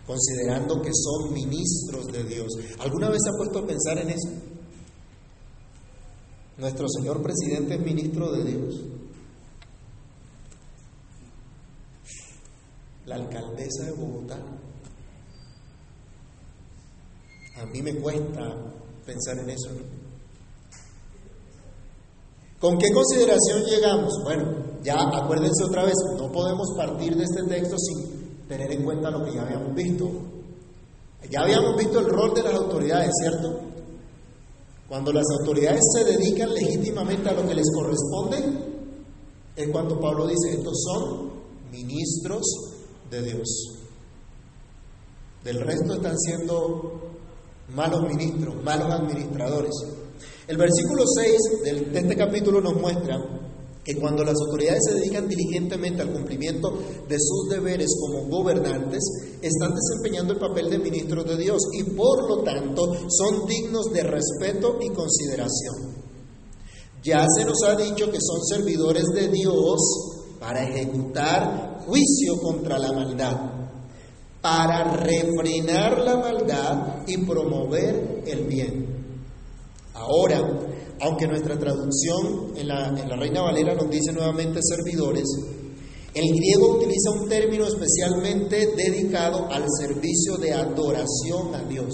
considerando 0.06 0.82
que 0.82 0.90
son 0.92 1.32
ministros 1.32 2.06
de 2.06 2.24
Dios. 2.24 2.48
¿Alguna 2.80 3.10
vez 3.10 3.20
se 3.22 3.30
ha 3.30 3.36
puesto 3.36 3.60
a 3.60 3.66
pensar 3.66 3.98
en 3.98 4.10
eso? 4.10 4.28
Nuestro 6.58 6.88
señor 6.88 7.22
presidente 7.22 7.74
es 7.76 7.80
ministro 7.80 8.32
de 8.32 8.44
Dios. 8.44 8.80
La 13.06 13.14
alcaldesa 13.14 13.84
de 13.84 13.92
Bogotá. 13.92 14.38
A 17.56 17.66
mí 17.66 17.80
me 17.80 17.94
cuesta 17.94 18.56
pensar 19.06 19.38
en 19.38 19.50
eso. 19.50 19.70
¿Con 22.58 22.76
qué 22.76 22.92
consideración 22.92 23.62
llegamos? 23.64 24.12
Bueno, 24.24 24.68
ya 24.82 24.96
acuérdense 25.00 25.62
otra 25.64 25.84
vez, 25.84 25.94
no 26.16 26.30
podemos 26.32 26.74
partir 26.76 27.14
de 27.14 27.22
este 27.22 27.44
texto 27.44 27.76
sin 27.78 28.46
tener 28.48 28.72
en 28.72 28.84
cuenta 28.84 29.12
lo 29.12 29.24
que 29.24 29.32
ya 29.32 29.42
habíamos 29.42 29.74
visto. 29.76 30.10
Ya 31.30 31.42
habíamos 31.42 31.76
visto 31.76 32.00
el 32.00 32.06
rol 32.06 32.34
de 32.34 32.42
las 32.42 32.54
autoridades, 32.54 33.10
¿cierto? 33.22 33.60
Cuando 34.88 35.12
las 35.12 35.26
autoridades 35.38 35.82
se 35.94 36.04
dedican 36.04 36.52
legítimamente 36.54 37.28
a 37.28 37.34
lo 37.34 37.46
que 37.46 37.54
les 37.54 37.70
corresponde, 37.72 38.38
es 39.54 39.68
cuando 39.68 40.00
Pablo 40.00 40.26
dice, 40.26 40.52
estos 40.56 40.82
son 40.82 41.30
ministros 41.70 42.42
de 43.10 43.22
Dios. 43.22 43.48
Del 45.44 45.60
resto 45.60 45.94
están 45.94 46.16
siendo 46.18 47.00
malos 47.74 48.02
ministros, 48.08 48.62
malos 48.64 48.90
administradores. 48.90 49.72
El 50.46 50.56
versículo 50.56 51.04
6 51.06 51.36
de 51.64 51.98
este 51.98 52.16
capítulo 52.16 52.60
nos 52.60 52.74
muestra 52.74 53.18
que 53.88 53.98
cuando 53.98 54.22
las 54.22 54.34
autoridades 54.38 54.82
se 54.86 54.96
dedican 54.96 55.26
diligentemente 55.26 56.02
al 56.02 56.12
cumplimiento 56.12 56.78
de 57.08 57.16
sus 57.18 57.48
deberes 57.48 57.88
como 57.98 58.28
gobernantes, 58.28 59.00
están 59.40 59.72
desempeñando 59.74 60.34
el 60.34 60.38
papel 60.38 60.68
de 60.68 60.78
ministros 60.78 61.24
de 61.24 61.38
Dios 61.38 61.56
y 61.72 61.84
por 61.84 62.28
lo 62.28 62.42
tanto 62.42 62.92
son 63.08 63.46
dignos 63.46 63.90
de 63.90 64.02
respeto 64.02 64.76
y 64.82 64.90
consideración. 64.90 66.04
Ya 67.02 67.24
se 67.34 67.46
nos 67.46 67.62
ha 67.62 67.76
dicho 67.76 68.10
que 68.10 68.20
son 68.20 68.44
servidores 68.44 69.06
de 69.14 69.28
Dios 69.28 69.80
para 70.38 70.64
ejecutar 70.64 71.82
juicio 71.86 72.38
contra 72.42 72.78
la 72.78 72.92
maldad, 72.92 73.36
para 74.42 74.84
refrenar 74.98 75.98
la 76.00 76.16
maldad 76.16 77.06
y 77.06 77.16
promover 77.24 78.22
el 78.26 78.44
bien. 78.44 78.86
Ahora, 79.94 80.67
aunque 81.00 81.26
nuestra 81.26 81.58
traducción 81.58 82.52
en 82.56 82.68
la, 82.68 82.90
Reina 83.16 83.42
Valera 83.42 83.74
nos 83.74 83.90
dice 83.90 84.12
nuevamente 84.12 84.60
servidores, 84.62 85.24
el 86.14 86.34
griego 86.34 86.76
utiliza 86.76 87.10
un 87.10 87.28
término 87.28 87.66
especialmente 87.66 88.74
dedicado 88.76 89.46
al 89.50 89.64
servicio 89.78 90.36
de 90.38 90.52
adoración 90.52 91.54
a 91.54 91.62
Dios, 91.68 91.92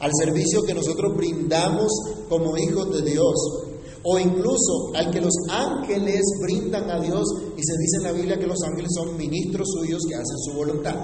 al 0.00 0.10
servicio 0.18 0.62
que 0.62 0.74
nosotros 0.74 1.16
brindamos 1.16 1.90
como 2.28 2.56
hijos 2.58 2.92
de 2.92 3.10
Dios, 3.10 3.34
o 4.04 4.18
incluso 4.18 4.92
al 4.94 5.10
que 5.10 5.20
los 5.20 5.34
ángeles 5.48 6.22
brindan 6.42 6.90
a 6.90 7.00
Dios, 7.00 7.24
y 7.56 7.62
se 7.62 7.78
dice 7.78 7.96
en 7.98 8.02
la 8.02 8.12
Biblia 8.12 8.38
que 8.38 8.46
los 8.46 8.62
ángeles 8.62 8.90
son 8.94 9.16
ministros 9.16 9.68
suyos 9.78 10.02
que 10.08 10.16
hacen 10.16 10.38
su 10.38 10.52
voluntad. 10.54 10.96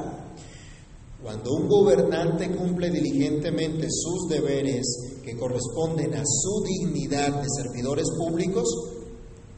Cuando 1.22 1.52
un 1.52 1.68
gobernante 1.68 2.50
cumple 2.50 2.90
diligentemente 2.90 3.88
sus 3.90 4.28
deberes 4.28 5.17
que 5.28 5.36
corresponden 5.36 6.14
a 6.14 6.22
su 6.24 6.64
dignidad 6.64 7.42
de 7.42 7.48
servidores 7.54 8.06
públicos, 8.16 8.64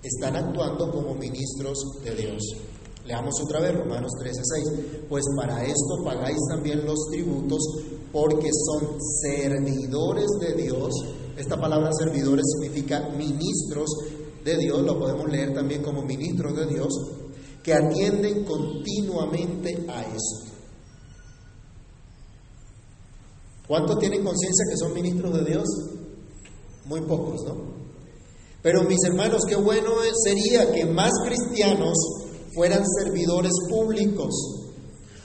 están 0.02 0.34
actuando 0.34 0.90
como 0.90 1.14
ministros 1.14 1.78
de 2.04 2.14
Dios. 2.16 2.42
Leamos 3.06 3.34
otra 3.40 3.60
vez 3.60 3.76
Romanos 3.76 4.10
13, 4.18 4.40
6. 4.42 5.04
Pues 5.08 5.24
para 5.36 5.62
esto 5.62 6.02
pagáis 6.04 6.38
también 6.48 6.84
los 6.84 6.98
tributos, 7.12 7.60
porque 8.10 8.50
son 8.52 8.98
servidores 9.22 10.26
de 10.40 10.60
Dios. 10.60 10.92
Esta 11.36 11.56
palabra 11.56 11.92
servidores 11.92 12.44
significa 12.58 13.08
ministros 13.16 13.90
de 14.44 14.56
Dios, 14.56 14.82
lo 14.82 14.98
podemos 14.98 15.30
leer 15.30 15.54
también 15.54 15.82
como 15.82 16.02
ministros 16.02 16.56
de 16.56 16.66
Dios, 16.66 16.92
que 17.62 17.74
atienden 17.74 18.44
continuamente 18.44 19.84
a 19.88 20.02
esto. 20.02 20.49
¿Cuántos 23.70 24.00
tienen 24.00 24.24
conciencia 24.24 24.64
que 24.68 24.76
son 24.76 24.92
ministros 24.92 25.32
de 25.32 25.44
Dios? 25.44 25.64
Muy 26.86 27.02
pocos, 27.02 27.44
¿no? 27.46 27.54
Pero 28.62 28.82
mis 28.82 28.98
hermanos, 29.04 29.42
qué 29.48 29.54
bueno 29.54 29.92
sería 30.24 30.72
que 30.72 30.86
más 30.86 31.12
cristianos 31.24 31.96
fueran 32.52 32.82
servidores 32.84 33.52
públicos. 33.68 34.34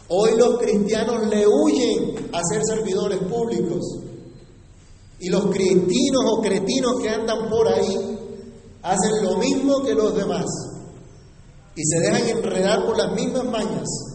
Hoy 0.10 0.38
los 0.38 0.60
cristianos 0.60 1.28
le 1.28 1.48
huyen 1.48 2.30
a 2.34 2.42
ser 2.44 2.62
servidores 2.64 3.18
públicos. 3.18 3.82
Y 5.20 5.30
los 5.30 5.46
cretinos 5.48 6.24
o 6.28 6.40
cretinos 6.44 7.02
que 7.02 7.10
andan 7.10 7.50
por 7.50 7.68
ahí 7.68 7.98
hacen 8.84 9.24
lo 9.24 9.38
mismo 9.40 9.82
que 9.82 9.96
los 9.96 10.16
demás. 10.16 10.46
Y 11.76 11.84
se 11.84 12.00
dejan 12.00 12.30
enredar 12.30 12.86
por 12.86 12.96
las 12.96 13.12
mismas 13.16 13.46
mañas. 13.46 14.15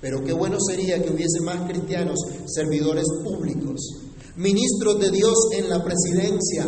Pero 0.00 0.22
qué 0.24 0.32
bueno 0.32 0.58
sería 0.60 1.02
que 1.02 1.10
hubiese 1.10 1.40
más 1.42 1.68
cristianos, 1.68 2.18
servidores 2.46 3.06
públicos, 3.24 3.80
ministros 4.36 5.00
de 5.00 5.10
Dios 5.10 5.34
en 5.52 5.68
la 5.68 5.82
presidencia, 5.82 6.66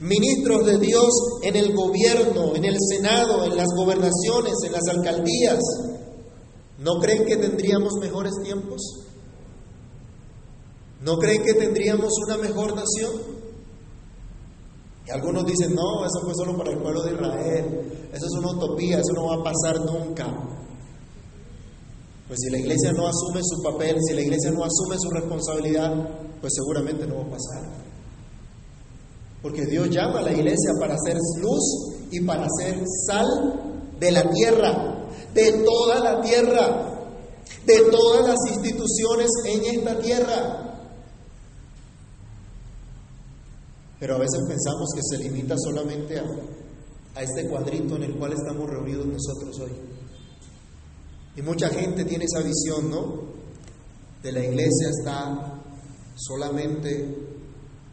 ministros 0.00 0.64
de 0.64 0.78
Dios 0.78 1.10
en 1.42 1.56
el 1.56 1.74
gobierno, 1.74 2.54
en 2.54 2.64
el 2.64 2.76
Senado, 2.78 3.44
en 3.44 3.56
las 3.56 3.68
gobernaciones, 3.76 4.54
en 4.64 4.72
las 4.72 4.88
alcaldías. 4.88 5.60
¿No 6.78 6.98
creen 7.00 7.26
que 7.26 7.36
tendríamos 7.36 7.94
mejores 8.00 8.32
tiempos? 8.42 8.80
¿No 11.02 11.16
creen 11.18 11.42
que 11.42 11.54
tendríamos 11.54 12.12
una 12.26 12.38
mejor 12.38 12.74
nación? 12.74 13.38
Y 15.06 15.10
algunos 15.10 15.46
dicen, 15.46 15.74
no, 15.74 16.04
eso 16.04 16.20
fue 16.22 16.34
solo 16.34 16.56
para 16.56 16.70
el 16.70 16.78
pueblo 16.78 17.02
de 17.02 17.12
Israel, 17.12 18.08
eso 18.12 18.26
es 18.26 18.32
una 18.38 18.52
utopía, 18.52 18.98
eso 18.98 19.12
no 19.14 19.26
va 19.26 19.36
a 19.36 19.44
pasar 19.44 19.80
nunca. 19.84 20.26
Pues 22.28 22.40
si 22.40 22.50
la 22.50 22.58
iglesia 22.58 22.92
no 22.92 23.06
asume 23.08 23.40
su 23.42 23.62
papel, 23.62 23.96
si 24.06 24.14
la 24.14 24.20
iglesia 24.20 24.50
no 24.50 24.62
asume 24.62 24.96
su 24.98 25.08
responsabilidad, 25.10 25.90
pues 26.42 26.52
seguramente 26.54 27.06
no 27.06 27.16
va 27.16 27.22
a 27.22 27.30
pasar. 27.30 27.62
Porque 29.40 29.64
Dios 29.64 29.88
llama 29.88 30.18
a 30.18 30.22
la 30.22 30.32
iglesia 30.32 30.72
para 30.78 30.94
ser 30.98 31.16
luz 31.40 32.06
y 32.10 32.20
para 32.20 32.46
ser 32.58 32.84
sal 33.06 33.26
de 33.98 34.12
la 34.12 34.28
tierra, 34.30 35.08
de 35.32 35.64
toda 35.64 36.00
la 36.00 36.20
tierra, 36.20 36.98
de 37.64 37.80
todas 37.90 38.28
las 38.28 38.52
instituciones 38.52 39.28
en 39.46 39.78
esta 39.78 39.98
tierra. 39.98 40.64
Pero 43.98 44.16
a 44.16 44.18
veces 44.18 44.40
pensamos 44.46 44.90
que 44.94 45.00
se 45.02 45.22
limita 45.22 45.54
solamente 45.56 46.18
a, 46.18 46.24
a 47.14 47.22
este 47.22 47.48
cuadrito 47.48 47.96
en 47.96 48.02
el 48.02 48.18
cual 48.18 48.34
estamos 48.34 48.68
reunidos 48.68 49.06
nosotros 49.06 49.60
hoy. 49.60 49.97
Y 51.38 51.42
mucha 51.42 51.68
gente 51.68 52.04
tiene 52.04 52.24
esa 52.24 52.40
visión, 52.40 52.90
¿no? 52.90 53.22
De 54.24 54.32
la 54.32 54.44
iglesia 54.44 54.88
está 54.88 55.62
solamente 56.16 57.16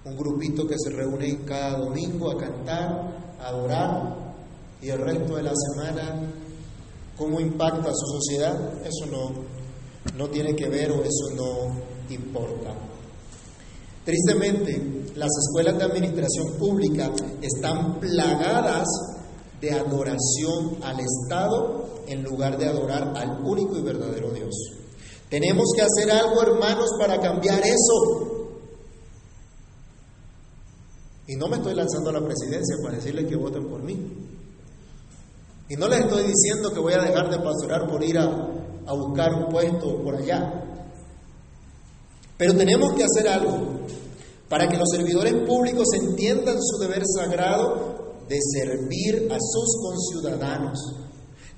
un 0.04 0.18
grupito 0.18 0.66
que 0.68 0.74
se 0.80 0.90
reúne 0.90 1.46
cada 1.46 1.78
domingo 1.78 2.32
a 2.32 2.38
cantar, 2.40 3.36
a 3.40 3.48
adorar, 3.48 4.34
y 4.82 4.90
el 4.90 5.00
resto 5.00 5.36
de 5.36 5.44
la 5.44 5.54
semana, 5.54 6.28
¿cómo 7.16 7.40
impacta 7.40 7.92
a 7.92 7.94
su 7.94 8.20
sociedad? 8.20 8.84
Eso 8.84 9.06
no, 9.12 9.32
no 10.18 10.28
tiene 10.32 10.56
que 10.56 10.68
ver 10.68 10.90
o 10.90 11.04
eso 11.04 11.36
no 11.36 11.82
importa. 12.10 12.74
Tristemente, 14.06 15.12
las 15.14 15.30
escuelas 15.30 15.78
de 15.78 15.84
administración 15.84 16.58
pública 16.58 17.12
están 17.44 18.00
plagadas 18.00 18.88
de 19.66 19.72
adoración 19.72 20.78
al 20.84 21.00
Estado 21.00 22.04
en 22.08 22.24
lugar 22.24 22.58
de 22.58 22.68
adorar 22.68 23.14
al 23.16 23.44
único 23.44 23.78
y 23.78 23.82
verdadero 23.82 24.30
Dios. 24.30 24.54
Tenemos 25.30 25.66
que 25.76 25.82
hacer 25.82 26.12
algo, 26.12 26.42
hermanos, 26.44 26.92
para 27.00 27.20
cambiar 27.20 27.62
eso. 27.66 28.52
Y 31.28 31.36
no 31.36 31.48
me 31.48 31.58
estoy 31.58 31.74
lanzando 31.74 32.12
a 32.12 32.14
la 32.14 32.24
presidencia 32.24 32.76
para 32.84 32.98
decirles 32.98 33.26
que 33.26 33.36
voten 33.36 33.68
por 33.68 33.82
mí. 33.82 33.98
Y 35.68 35.76
no 35.76 35.88
les 35.88 36.02
estoy 36.02 36.28
diciendo 36.28 36.72
que 36.72 36.80
voy 36.80 36.94
a 36.94 37.02
dejar 37.02 37.32
de 37.32 37.40
pastorar 37.40 37.90
por 37.90 38.04
ir 38.04 38.20
a, 38.20 38.26
a 38.26 38.94
buscar 38.94 39.34
un 39.34 39.50
puesto 39.50 40.04
por 40.04 40.16
allá. 40.16 40.64
Pero 42.38 42.54
tenemos 42.54 42.94
que 42.94 43.04
hacer 43.04 43.28
algo 43.28 43.80
para 44.48 44.68
que 44.70 44.78
los 44.78 44.90
servidores 44.92 45.34
públicos 45.48 45.88
entiendan 45.96 46.58
su 46.62 46.78
deber 46.78 47.02
sagrado 47.04 47.95
de 48.28 48.40
servir 48.54 49.32
a 49.32 49.38
sus 49.40 49.78
conciudadanos, 49.82 50.80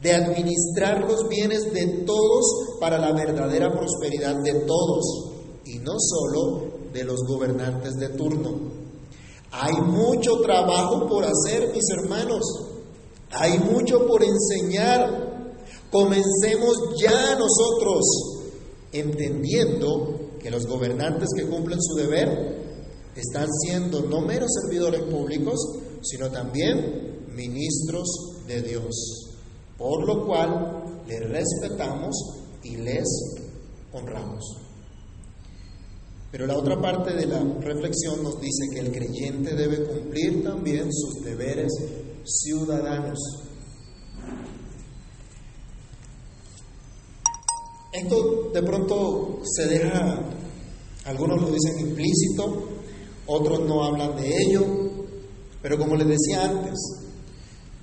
de 0.01 0.11
administrar 0.13 1.09
los 1.09 1.27
bienes 1.27 1.73
de 1.73 2.03
todos 2.05 2.77
para 2.79 2.97
la 2.97 3.13
verdadera 3.13 3.71
prosperidad 3.71 4.41
de 4.43 4.53
todos 4.65 5.31
y 5.65 5.79
no 5.79 5.93
solo 5.97 6.77
de 6.93 7.03
los 7.03 7.21
gobernantes 7.27 7.93
de 7.95 8.09
turno. 8.09 8.77
Hay 9.51 9.73
mucho 9.81 10.41
trabajo 10.41 11.07
por 11.07 11.23
hacer, 11.25 11.71
mis 11.73 11.85
hermanos. 11.97 12.43
Hay 13.31 13.57
mucho 13.59 14.05
por 14.05 14.23
enseñar. 14.23 15.55
Comencemos 15.91 16.95
ya 16.99 17.35
nosotros 17.35 18.03
entendiendo 18.91 20.17
que 20.39 20.51
los 20.51 20.65
gobernantes 20.65 21.29
que 21.35 21.47
cumplen 21.47 21.81
su 21.81 21.95
deber 21.95 22.57
están 23.15 23.47
siendo 23.63 24.01
no 24.01 24.21
meros 24.21 24.49
servidores 24.61 25.01
públicos, 25.03 25.59
sino 26.01 26.29
también 26.29 27.25
ministros 27.35 28.07
de 28.47 28.61
Dios, 28.61 29.37
por 29.77 30.05
lo 30.05 30.25
cual 30.25 31.03
les 31.07 31.29
respetamos 31.29 32.15
y 32.63 32.77
les 32.77 33.05
honramos. 33.93 34.43
Pero 36.31 36.45
la 36.45 36.57
otra 36.57 36.79
parte 36.79 37.13
de 37.13 37.25
la 37.25 37.39
reflexión 37.61 38.21
nos 38.21 38.39
dice 38.41 38.69
que 38.73 38.79
el 38.79 38.91
creyente 38.91 39.55
debe 39.55 39.85
cumplir 39.85 40.43
también 40.43 40.91
sus 40.91 41.23
deberes 41.23 41.71
ciudadanos. 42.25 43.17
Esto 47.93 48.51
de 48.53 48.61
pronto 48.61 49.39
se 49.43 49.67
deja, 49.67 50.19
algunos 51.05 51.41
lo 51.41 51.49
dicen 51.49 51.79
implícito, 51.79 52.67
otros 53.25 53.61
no 53.61 53.83
hablan 53.83 54.15
de 54.17 54.29
ello, 54.29 54.86
pero 55.61 55.77
como 55.77 55.95
les 55.95 56.07
decía 56.07 56.45
antes, 56.45 56.73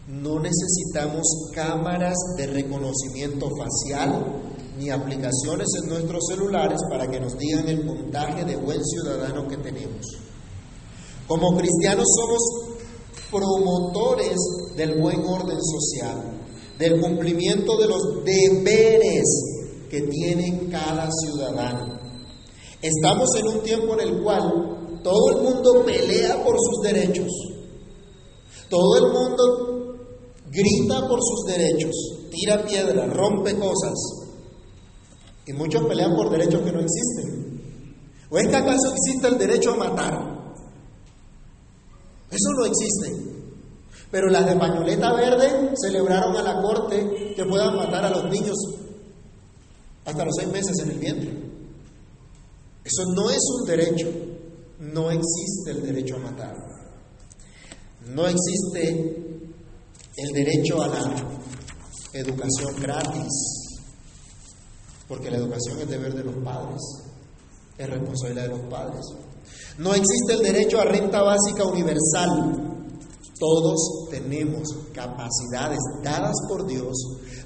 no 0.09 0.39
necesitamos 0.39 1.23
cámaras 1.55 2.17
de 2.37 2.47
reconocimiento 2.47 3.49
facial 3.57 4.43
ni 4.79 4.91
aplicaciones 4.91 5.69
en 5.83 5.89
nuestros 5.89 6.25
celulares 6.29 6.79
para 6.91 7.07
que 7.07 7.21
nos 7.21 7.39
digan 7.39 7.69
el 7.69 7.87
puntaje 7.87 8.45
de 8.45 8.57
buen 8.57 8.85
ciudadano 8.85 9.49
que 9.49 9.57
tenemos. 9.59 10.05
Como 11.27 11.57
cristianos 11.57 12.07
somos 12.17 12.43
promotores 13.31 14.37
del 14.77 15.01
buen 15.01 15.25
orden 15.25 15.59
social, 15.63 16.21
del 16.79 17.01
cumplimiento 17.01 17.77
de 17.79 17.89
los 17.89 18.25
deberes 18.25 19.25
que 19.89 20.03
tiene 20.03 20.69
cada 20.71 21.09
ciudadano. 21.11 21.99
Estamos 22.83 23.29
en 23.37 23.49
un 23.49 23.63
tiempo 23.63 23.95
en 23.95 24.09
el 24.09 24.23
cual 24.23 25.01
todo 25.03 25.31
el 25.31 25.43
mundo 25.43 25.85
pelea 25.85 26.43
por 26.45 26.57
sus 26.59 26.83
derechos, 26.83 27.31
todo 28.75 28.97
el 28.97 29.13
mundo 29.13 29.97
grita 30.51 31.07
por 31.07 31.21
sus 31.23 31.45
derechos, 31.47 31.95
tira 32.29 32.65
piedra, 32.65 33.07
rompe 33.07 33.57
cosas, 33.57 33.95
y 35.47 35.53
muchos 35.53 35.87
pelean 35.87 36.17
por 36.17 36.29
derechos 36.29 36.61
que 36.63 36.73
no 36.73 36.81
existen. 36.81 37.63
¿O 38.31 38.37
es 38.37 38.49
que 38.49 38.57
acaso 38.57 38.93
existe 38.93 39.29
el 39.29 39.39
derecho 39.39 39.75
a 39.75 39.77
matar? 39.77 40.13
Eso 42.31 42.51
no 42.59 42.65
existe. 42.67 43.15
Pero 44.11 44.29
las 44.29 44.45
de 44.45 44.57
pañoleta 44.57 45.13
verde 45.15 45.73
celebraron 45.81 46.37
a 46.37 46.43
la 46.43 46.61
corte 46.61 47.33
que 47.37 47.45
puedan 47.45 47.77
matar 47.77 48.05
a 48.07 48.11
los 48.11 48.25
niños 48.25 48.57
hasta 50.05 50.25
los 50.25 50.35
seis 50.37 50.49
meses 50.51 50.77
en 50.83 50.91
el 50.91 50.99
vientre. 50.99 51.31
Eso 52.83 53.05
no 53.15 53.31
es 53.31 53.43
un 53.61 53.67
derecho. 53.67 54.09
No 54.81 55.11
existe 55.13 55.71
el 55.71 55.83
derecho 55.83 56.17
a 56.17 56.31
matar. 56.31 56.74
No 58.07 58.27
existe 58.27 59.17
el 60.17 60.33
derecho 60.33 60.83
a 60.83 60.89
la 60.89 61.15
educación 62.13 62.81
gratis 62.81 63.65
porque 65.09 65.31
la 65.31 65.39
educación 65.39 65.79
es 65.81 65.89
deber 65.89 66.15
de 66.15 66.25
los 66.25 66.35
padres, 66.45 66.81
es 67.77 67.91
responsabilidad 67.91 68.43
de 68.45 68.49
los 68.49 68.71
padres. 68.71 69.01
No 69.79 69.95
existe 69.95 70.33
el 70.33 70.43
derecho 70.43 70.81
a 70.81 70.85
renta 70.85 71.23
básica 71.23 71.65
universal. 71.65 72.71
Todos 73.39 74.09
tenemos 74.11 74.69
capacidades 74.95 75.81
dadas 76.03 76.35
por 76.49 76.67
Dios 76.67 76.97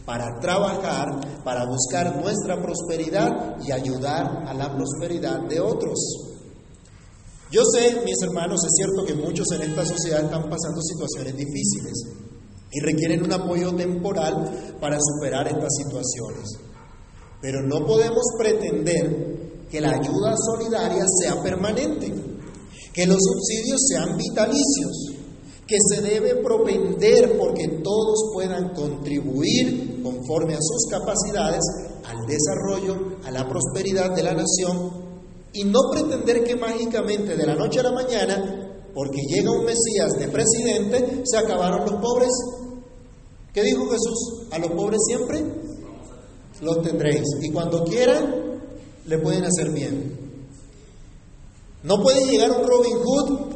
para 0.04 0.38
trabajar, 0.40 1.06
para 1.42 1.64
buscar 1.66 2.16
nuestra 2.22 2.60
prosperidad 2.62 3.56
y 3.66 3.72
ayudar 3.72 4.44
a 4.46 4.54
la 4.54 4.74
prosperidad 4.74 5.40
de 5.48 5.60
otros. 5.60 6.27
Yo 7.50 7.62
sé, 7.64 8.02
mis 8.04 8.20
hermanos, 8.22 8.60
es 8.62 8.72
cierto 8.76 9.06
que 9.06 9.14
muchos 9.14 9.46
en 9.52 9.62
esta 9.62 9.82
sociedad 9.82 10.24
están 10.24 10.50
pasando 10.50 10.82
situaciones 10.82 11.34
difíciles 11.34 11.94
y 12.70 12.80
requieren 12.80 13.22
un 13.22 13.32
apoyo 13.32 13.74
temporal 13.74 14.76
para 14.78 14.98
superar 15.00 15.48
estas 15.48 15.74
situaciones. 15.76 16.44
Pero 17.40 17.62
no 17.62 17.86
podemos 17.86 18.24
pretender 18.38 19.66
que 19.70 19.80
la 19.80 19.92
ayuda 19.92 20.34
solidaria 20.36 21.04
sea 21.22 21.42
permanente, 21.42 22.12
que 22.92 23.06
los 23.06 23.18
subsidios 23.18 23.80
sean 23.88 24.18
vitalicios, 24.18 25.14
que 25.66 25.76
se 25.88 26.02
debe 26.02 26.42
propender 26.42 27.38
porque 27.38 27.80
todos 27.82 28.30
puedan 28.34 28.74
contribuir 28.74 30.02
conforme 30.02 30.52
a 30.52 30.60
sus 30.60 30.86
capacidades 30.90 31.62
al 32.04 32.26
desarrollo, 32.26 33.18
a 33.24 33.30
la 33.30 33.48
prosperidad 33.48 34.14
de 34.14 34.22
la 34.22 34.34
nación 34.34 35.07
y 35.52 35.64
no 35.64 35.80
pretender 35.90 36.44
que 36.44 36.56
mágicamente 36.56 37.36
de 37.36 37.46
la 37.46 37.54
noche 37.54 37.80
a 37.80 37.84
la 37.84 37.92
mañana, 37.92 38.88
porque 38.94 39.20
llega 39.28 39.50
un 39.50 39.64
Mesías 39.64 40.12
de 40.18 40.28
presidente, 40.28 41.22
se 41.24 41.38
acabaron 41.38 41.90
los 41.90 42.00
pobres. 42.00 42.30
¿Qué 43.52 43.62
dijo 43.62 43.84
Jesús? 43.86 44.48
¿A 44.50 44.58
los 44.58 44.70
pobres 44.72 45.00
siempre? 45.06 45.44
los 46.60 46.82
tendréis. 46.82 47.24
Y 47.40 47.50
cuando 47.50 47.84
quieran, 47.84 48.60
le 49.06 49.18
pueden 49.18 49.44
hacer 49.44 49.70
bien. 49.70 50.16
No 51.82 52.02
puede 52.02 52.26
llegar 52.26 52.50
un 52.50 52.66
Robin 52.66 52.96
Hood 52.96 53.54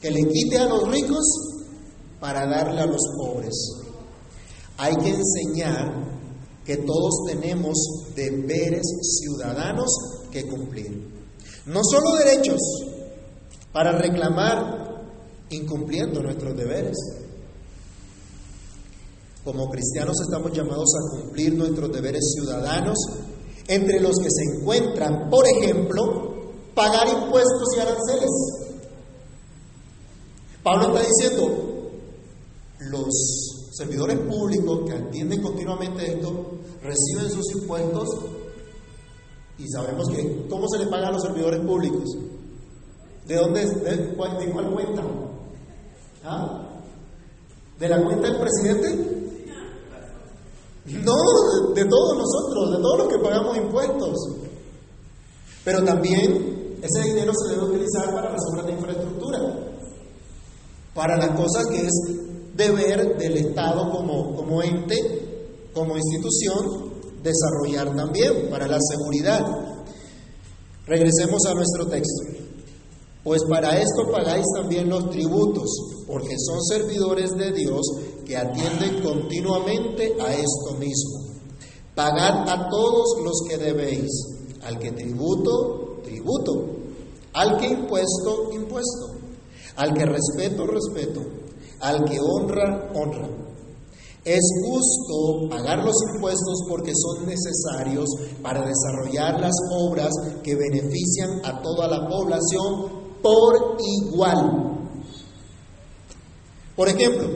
que 0.00 0.10
le 0.10 0.26
quite 0.28 0.58
a 0.58 0.66
los 0.66 0.90
ricos 0.90 1.24
para 2.20 2.46
darle 2.46 2.80
a 2.80 2.86
los 2.86 3.00
pobres. 3.16 3.54
Hay 4.78 4.96
que 4.96 5.10
enseñar 5.10 6.12
que 6.64 6.78
todos 6.78 7.24
tenemos 7.26 7.76
deberes 8.16 8.82
ciudadanos 9.20 9.90
que 10.34 10.46
cumplir. 10.48 10.90
No 11.66 11.80
solo 11.84 12.16
derechos 12.16 12.60
para 13.72 13.92
reclamar 13.92 15.06
incumpliendo 15.50 16.20
nuestros 16.20 16.56
deberes, 16.56 16.96
como 19.44 19.70
cristianos 19.70 20.16
estamos 20.20 20.52
llamados 20.52 20.88
a 20.96 21.20
cumplir 21.20 21.54
nuestros 21.54 21.92
deberes 21.92 22.32
ciudadanos, 22.34 22.98
entre 23.68 24.00
los 24.00 24.16
que 24.18 24.28
se 24.30 24.58
encuentran, 24.58 25.30
por 25.30 25.46
ejemplo, 25.46 26.52
pagar 26.74 27.08
impuestos 27.08 27.68
y 27.76 27.80
aranceles. 27.80 28.30
Pablo 30.62 30.88
está 30.88 31.08
diciendo, 31.08 31.90
los 32.90 33.70
servidores 33.72 34.18
públicos 34.18 34.80
que 34.86 34.96
atienden 34.96 35.42
continuamente 35.42 36.12
esto 36.12 36.58
reciben 36.82 37.30
sus 37.30 37.54
impuestos 37.54 38.08
y 39.58 39.68
sabemos 39.68 40.08
que 40.08 40.46
cómo 40.48 40.66
se 40.68 40.78
les 40.78 40.88
paga 40.88 41.08
a 41.08 41.12
los 41.12 41.22
servidores 41.22 41.60
públicos. 41.60 42.04
¿De 43.26 43.36
dónde? 43.36 43.64
¿De 43.66 44.14
cuál, 44.16 44.38
de 44.38 44.50
cuál 44.50 44.70
cuenta? 44.72 45.02
¿Ah? 46.24 46.62
¿De 47.78 47.88
la 47.88 48.02
cuenta 48.02 48.28
del 48.28 48.40
presidente? 48.40 49.14
No, 50.86 51.14
de 51.74 51.84
todos 51.86 52.18
nosotros, 52.18 52.76
de 52.76 52.82
todos 52.82 52.98
los 52.98 53.08
que 53.08 53.18
pagamos 53.18 53.56
impuestos. 53.56 54.14
Pero 55.64 55.82
también 55.82 56.78
ese 56.82 57.08
dinero 57.08 57.32
se 57.34 57.54
debe 57.54 57.64
utilizar 57.64 58.14
para 58.14 58.30
las 58.30 58.42
obras 58.52 58.66
de 58.66 58.72
infraestructura, 58.72 59.38
para 60.92 61.16
las 61.16 61.30
cosas 61.30 61.66
que 61.68 61.86
es 61.86 61.92
deber 62.54 63.16
del 63.16 63.36
Estado 63.38 63.90
como, 63.90 64.36
como 64.36 64.62
ente, 64.62 65.70
como 65.72 65.96
institución, 65.96 66.83
desarrollar 67.24 67.96
también 67.96 68.48
para 68.50 68.68
la 68.68 68.78
seguridad. 68.80 69.42
Regresemos 70.86 71.44
a 71.46 71.54
nuestro 71.54 71.86
texto. 71.86 72.44
Pues 73.24 73.42
para 73.48 73.78
esto 73.78 74.12
pagáis 74.12 74.44
también 74.54 74.90
los 74.90 75.08
tributos, 75.08 75.70
porque 76.06 76.36
son 76.38 76.62
servidores 76.62 77.30
de 77.30 77.52
Dios 77.52 77.80
que 78.26 78.36
atienden 78.36 79.02
continuamente 79.02 80.14
a 80.20 80.34
esto 80.34 80.74
mismo. 80.78 81.32
Pagad 81.94 82.46
a 82.46 82.68
todos 82.68 83.16
los 83.24 83.40
que 83.48 83.56
debéis, 83.56 84.10
al 84.62 84.78
que 84.78 84.92
tributo, 84.92 86.00
tributo, 86.04 86.74
al 87.32 87.56
que 87.56 87.66
impuesto, 87.66 88.52
impuesto, 88.52 89.14
Al 89.76 89.92
que 89.92 90.06
respeto, 90.06 90.66
respeto. 90.66 91.20
Al 91.80 92.04
que 92.04 92.18
honra, 92.20 92.92
honra. 92.94 93.28
Es 94.24 94.40
justo 94.66 95.48
pagar 95.50 95.84
los 95.84 95.96
impuestos 96.14 96.64
porque 96.68 96.92
son 96.94 97.26
necesarios 97.26 98.08
para 98.42 98.66
desarrollar 98.66 99.38
las 99.38 99.54
obras 99.70 100.10
que 100.42 100.54
benefician 100.54 101.44
a 101.44 101.60
toda 101.60 101.88
la 101.88 102.08
población 102.08 103.04
por 103.22 103.76
igual. 103.80 104.88
Por 106.74 106.88
ejemplo, 106.88 107.28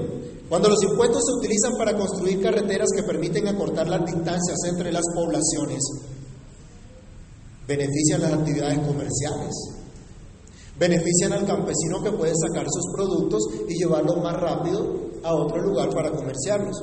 cuando 0.48 0.70
los 0.70 0.82
impuestos 0.82 1.22
se 1.26 1.32
utilizan 1.38 1.72
para 1.76 1.94
construir 1.94 2.40
carreteras 2.40 2.88
que 2.96 3.02
permiten 3.02 3.48
acortar 3.48 3.86
las 3.86 4.06
distancias 4.06 4.56
entre 4.66 4.90
las 4.90 5.04
poblaciones, 5.14 5.80
benefician 7.66 8.22
las 8.22 8.32
actividades 8.32 8.78
comerciales, 8.78 9.77
benefician 10.78 11.32
al 11.32 11.46
campesino 11.46 12.02
que 12.02 12.12
puede 12.12 12.32
sacar 12.36 12.66
sus 12.70 12.92
productos 12.94 13.42
y 13.68 13.74
llevarlos 13.78 14.22
más 14.22 14.34
rápido 14.34 15.08
a 15.22 15.34
otro 15.34 15.60
lugar 15.60 15.90
para 15.90 16.10
comerciarlos. 16.10 16.82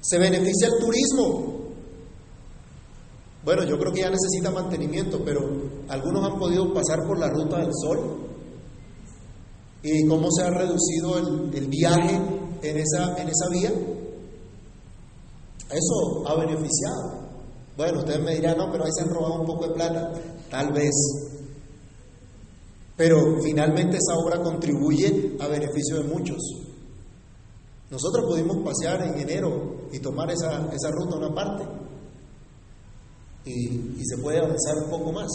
Se 0.00 0.18
beneficia 0.18 0.68
el 0.68 0.78
turismo. 0.78 1.60
Bueno, 3.44 3.64
yo 3.64 3.78
creo 3.78 3.92
que 3.92 4.00
ya 4.00 4.10
necesita 4.10 4.50
mantenimiento, 4.50 5.20
pero 5.24 5.40
algunos 5.88 6.30
han 6.30 6.38
podido 6.38 6.72
pasar 6.72 7.06
por 7.06 7.18
la 7.18 7.28
ruta 7.28 7.58
del 7.58 7.72
sol 7.72 8.28
y 9.82 10.06
cómo 10.06 10.30
se 10.30 10.42
ha 10.42 10.50
reducido 10.50 11.18
el, 11.52 11.66
viaje 11.68 12.20
en 12.62 12.76
esa, 12.76 13.16
en 13.20 13.28
esa 13.28 13.48
vía. 13.50 13.72
Eso 15.70 16.28
ha 16.28 16.34
beneficiado. 16.34 17.30
Bueno, 17.76 18.00
ustedes 18.00 18.20
me 18.22 18.34
dirán, 18.34 18.58
no, 18.58 18.70
pero 18.70 18.84
ahí 18.84 18.90
se 18.92 19.04
han 19.04 19.08
robado 19.08 19.40
un 19.40 19.46
poco 19.46 19.68
de 19.68 19.74
plata. 19.74 20.12
Tal 20.50 20.72
vez. 20.72 21.29
Pero 23.00 23.40
finalmente 23.42 23.96
esa 23.96 24.14
obra 24.14 24.42
contribuye 24.42 25.34
a 25.40 25.48
beneficio 25.48 26.02
de 26.02 26.02
muchos. 26.02 26.36
Nosotros 27.88 28.26
pudimos 28.26 28.58
pasear 28.58 29.00
en 29.00 29.18
enero 29.18 29.88
y 29.90 30.00
tomar 30.00 30.30
esa, 30.30 30.70
esa 30.70 30.90
ruta 30.90 31.16
una 31.16 31.34
parte. 31.34 31.64
Y, 33.46 34.04
se 34.04 34.18
puede 34.18 34.40
avanzar 34.40 34.76
un 34.84 34.90
poco 34.90 35.12
más. 35.12 35.30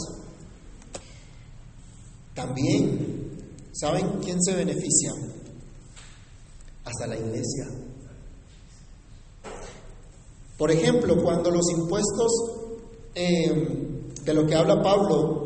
También, 2.36 3.32
¿saben 3.72 4.20
quién 4.24 4.40
se 4.44 4.54
beneficia? 4.54 5.14
Hasta 6.84 7.08
la 7.08 7.18
iglesia. 7.18 7.66
Por 10.56 10.70
ejemplo, 10.70 11.16
cuando 11.24 11.50
los 11.50 11.68
impuestos 11.72 12.32
eh, 13.16 14.12
de 14.24 14.34
lo 14.36 14.46
que 14.46 14.54
habla 14.54 14.84
Pablo 14.84 15.45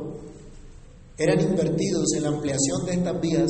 eran 1.23 1.39
invertidos 1.39 2.13
en 2.15 2.23
la 2.23 2.29
ampliación 2.29 2.85
de 2.85 2.93
estas 2.93 3.21
vías, 3.21 3.49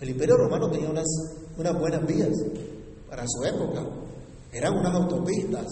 el 0.00 0.10
imperio 0.10 0.36
romano 0.36 0.70
tenía 0.70 0.90
unas, 0.90 1.06
unas 1.56 1.78
buenas 1.78 2.06
vías 2.06 2.30
para 3.08 3.24
su 3.26 3.44
época, 3.44 3.84
eran 4.52 4.74
unas 4.74 4.94
autopistas. 4.94 5.66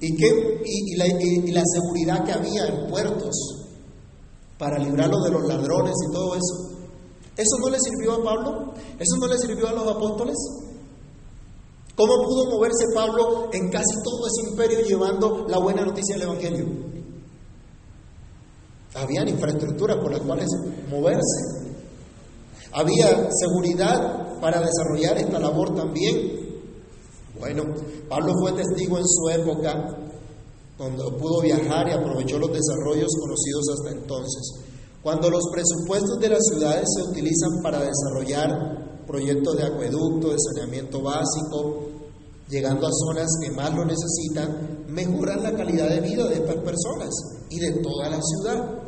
¿Y, 0.00 0.16
qué, 0.16 0.62
y, 0.64 0.96
la, 0.96 1.06
y 1.06 1.52
la 1.52 1.62
seguridad 1.64 2.24
que 2.24 2.32
había 2.32 2.66
en 2.66 2.90
puertos 2.90 3.62
para 4.62 4.78
librarlos 4.78 5.24
de 5.24 5.30
los 5.32 5.42
ladrones 5.48 5.92
y 6.08 6.12
todo 6.12 6.36
eso. 6.36 6.70
¿Eso 7.36 7.58
no 7.60 7.68
le 7.68 7.78
sirvió 7.80 8.12
a 8.12 8.22
Pablo? 8.22 8.72
¿Eso 8.96 9.16
no 9.18 9.26
le 9.26 9.36
sirvió 9.36 9.66
a 9.66 9.72
los 9.72 9.88
apóstoles? 9.88 10.36
¿Cómo 11.96 12.12
pudo 12.24 12.48
moverse 12.48 12.84
Pablo 12.94 13.50
en 13.52 13.70
casi 13.70 13.94
todo 14.04 14.24
ese 14.28 14.50
imperio 14.50 14.86
llevando 14.86 15.46
la 15.48 15.58
buena 15.58 15.84
noticia 15.84 16.14
del 16.14 16.28
Evangelio? 16.28 16.66
Habían 18.94 19.28
infraestructuras 19.28 19.96
por 19.96 20.12
las 20.12 20.20
cuales 20.20 20.48
moverse. 20.90 21.72
Había 22.72 23.28
seguridad 23.30 24.40
para 24.40 24.60
desarrollar 24.60 25.18
esta 25.18 25.38
labor 25.38 25.74
también. 25.74 26.40
Bueno, 27.38 27.64
Pablo 28.08 28.32
fue 28.40 28.52
testigo 28.52 28.98
en 28.98 29.06
su 29.06 29.28
época 29.30 29.98
cuando 30.76 31.16
pudo 31.16 31.42
viajar 31.42 31.88
y 31.88 31.92
aprovechó 31.92 32.38
los 32.38 32.52
desarrollos 32.52 33.08
conocidos 33.20 33.64
hasta 33.70 33.98
entonces. 33.98 34.64
Cuando 35.02 35.30
los 35.30 35.42
presupuestos 35.52 36.18
de 36.20 36.28
las 36.28 36.40
ciudades 36.44 36.84
se 36.96 37.02
utilizan 37.02 37.62
para 37.62 37.80
desarrollar 37.80 39.04
proyectos 39.06 39.56
de 39.56 39.64
acueducto, 39.64 40.30
de 40.30 40.36
saneamiento 40.38 41.02
básico, 41.02 41.88
llegando 42.48 42.86
a 42.86 42.90
zonas 42.92 43.28
que 43.42 43.50
más 43.50 43.74
lo 43.74 43.84
necesitan, 43.84 44.84
mejoran 44.88 45.42
la 45.42 45.52
calidad 45.54 45.88
de 45.88 46.00
vida 46.00 46.28
de 46.28 46.34
estas 46.36 46.56
personas 46.56 47.10
y 47.50 47.58
de 47.58 47.72
toda 47.82 48.10
la 48.10 48.20
ciudad. 48.20 48.81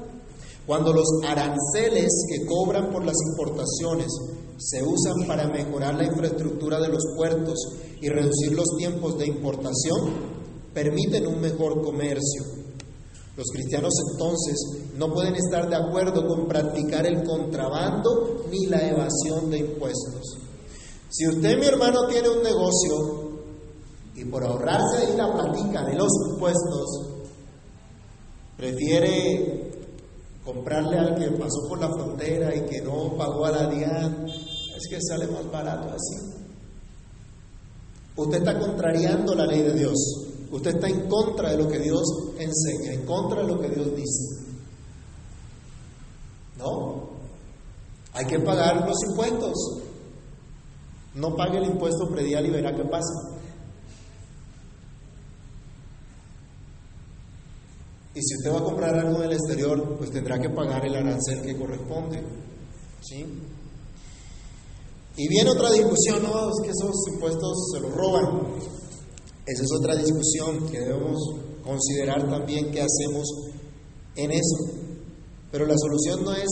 Cuando 0.67 0.93
los 0.93 1.07
aranceles 1.27 2.11
que 2.29 2.47
cobran 2.47 2.91
por 2.91 3.05
las 3.05 3.17
importaciones 3.33 4.07
se 4.57 4.83
usan 4.83 5.27
para 5.27 5.49
mejorar 5.49 5.95
la 5.95 6.07
infraestructura 6.07 6.81
de 6.81 6.89
los 6.89 7.03
puertos 7.17 7.55
y 8.01 8.09
reducir 8.09 8.53
los 8.53 8.77
tiempos 8.79 9.19
de 9.19 9.27
importación, 9.27 10.35
permiten 10.73 11.27
un 11.27 11.41
mejor 11.41 11.83
comercio. 11.83 12.43
Los 13.37 13.47
cristianos 13.53 13.93
entonces 14.13 14.55
no 14.97 15.13
pueden 15.13 15.35
estar 15.35 15.69
de 15.69 15.77
acuerdo 15.77 16.27
con 16.27 16.47
practicar 16.47 17.05
el 17.07 17.25
contrabando 17.25 18.45
ni 18.51 18.67
la 18.67 18.89
evasión 18.89 19.51
de 19.51 19.59
impuestos. 19.59 20.39
Si 21.11 21.29
usted, 21.29 21.59
mi 21.59 21.67
hermano, 21.67 22.07
tiene 22.09 22.29
un 22.29 22.43
negocio 22.43 23.25
y 24.15 24.25
por 24.25 24.45
ahorrarse 24.45 24.99
ahí 24.99 25.17
la 25.17 25.33
platica 25.33 25.85
de 25.85 25.95
los 25.95 26.11
impuestos, 26.31 27.11
prefiere 28.57 29.74
comprarle 30.45 30.99
al 30.99 31.15
que 31.17 31.31
pasó 31.33 31.67
por 31.69 31.81
la 31.81 31.89
frontera 31.89 32.55
y 32.55 32.63
que 32.67 32.83
no 32.83 33.17
pagó 33.17 33.47
a 33.47 33.51
la 33.51 33.67
DIAN, 33.69 34.27
es 34.27 34.89
que 34.89 34.99
sale 35.01 35.27
más 35.29 35.51
barato 35.51 35.89
así. 35.89 36.35
Usted 38.17 38.39
está 38.39 38.59
contrariando 38.59 39.35
la 39.35 39.47
ley 39.47 39.63
de 39.63 39.73
Dios. 39.73 39.97
Usted 40.51 40.77
está 40.77 40.89
en 40.89 41.09
contra 41.09 41.51
de 41.51 41.57
lo 41.57 41.69
que 41.69 41.79
Dios 41.79 42.03
enseña, 42.39 42.93
en 42.93 43.07
contra 43.07 43.41
de 43.41 43.49
lo 43.49 43.61
que 43.61 43.69
Dios 43.69 43.97
dice. 43.97 44.45
¿No? 46.59 47.09
Hay 48.13 48.27
que 48.27 48.39
pagar 48.39 48.87
los 48.87 48.97
impuestos. 49.09 49.53
No 51.15 51.35
pague 51.35 51.59
el 51.59 51.67
impuesto 51.67 52.09
predial 52.09 52.47
y 52.47 52.51
verá 52.51 52.75
qué 52.75 52.85
pasa. 52.85 53.34
Y 58.15 58.23
si 58.23 58.37
usted 58.37 58.53
va 58.53 58.59
a 58.59 58.65
comprar 58.65 58.95
algo 58.95 59.21
del 59.21 59.33
exterior, 59.33 59.97
pues 59.99 60.11
tendrá 60.11 60.41
que 60.41 60.49
pagar 60.49 60.87
el 60.87 60.95
arancel 60.95 61.43
que 61.43 61.57
corresponde. 61.57 62.23
¿Sí? 63.01 63.27
Y 65.17 65.29
viene 65.29 65.51
otra 65.51 65.71
discusión, 65.73 66.23
no, 66.23 66.49
es 66.49 66.61
que 66.63 66.71
esos 66.71 66.95
impuestos 67.13 67.71
se 67.73 67.81
los 67.81 67.93
roban. 67.93 68.55
Esa 69.47 69.63
es 69.63 69.69
otra 69.79 69.97
discusión 69.97 70.69
que 70.71 70.81
debemos 70.81 71.19
considerar 71.65 72.29
también 72.31 72.71
qué 72.71 72.83
hacemos 72.83 73.29
en 74.15 74.31
eso. 74.31 74.57
Pero 75.51 75.67
la 75.67 75.77
solución 75.77 76.25
no 76.25 76.35
es 76.35 76.49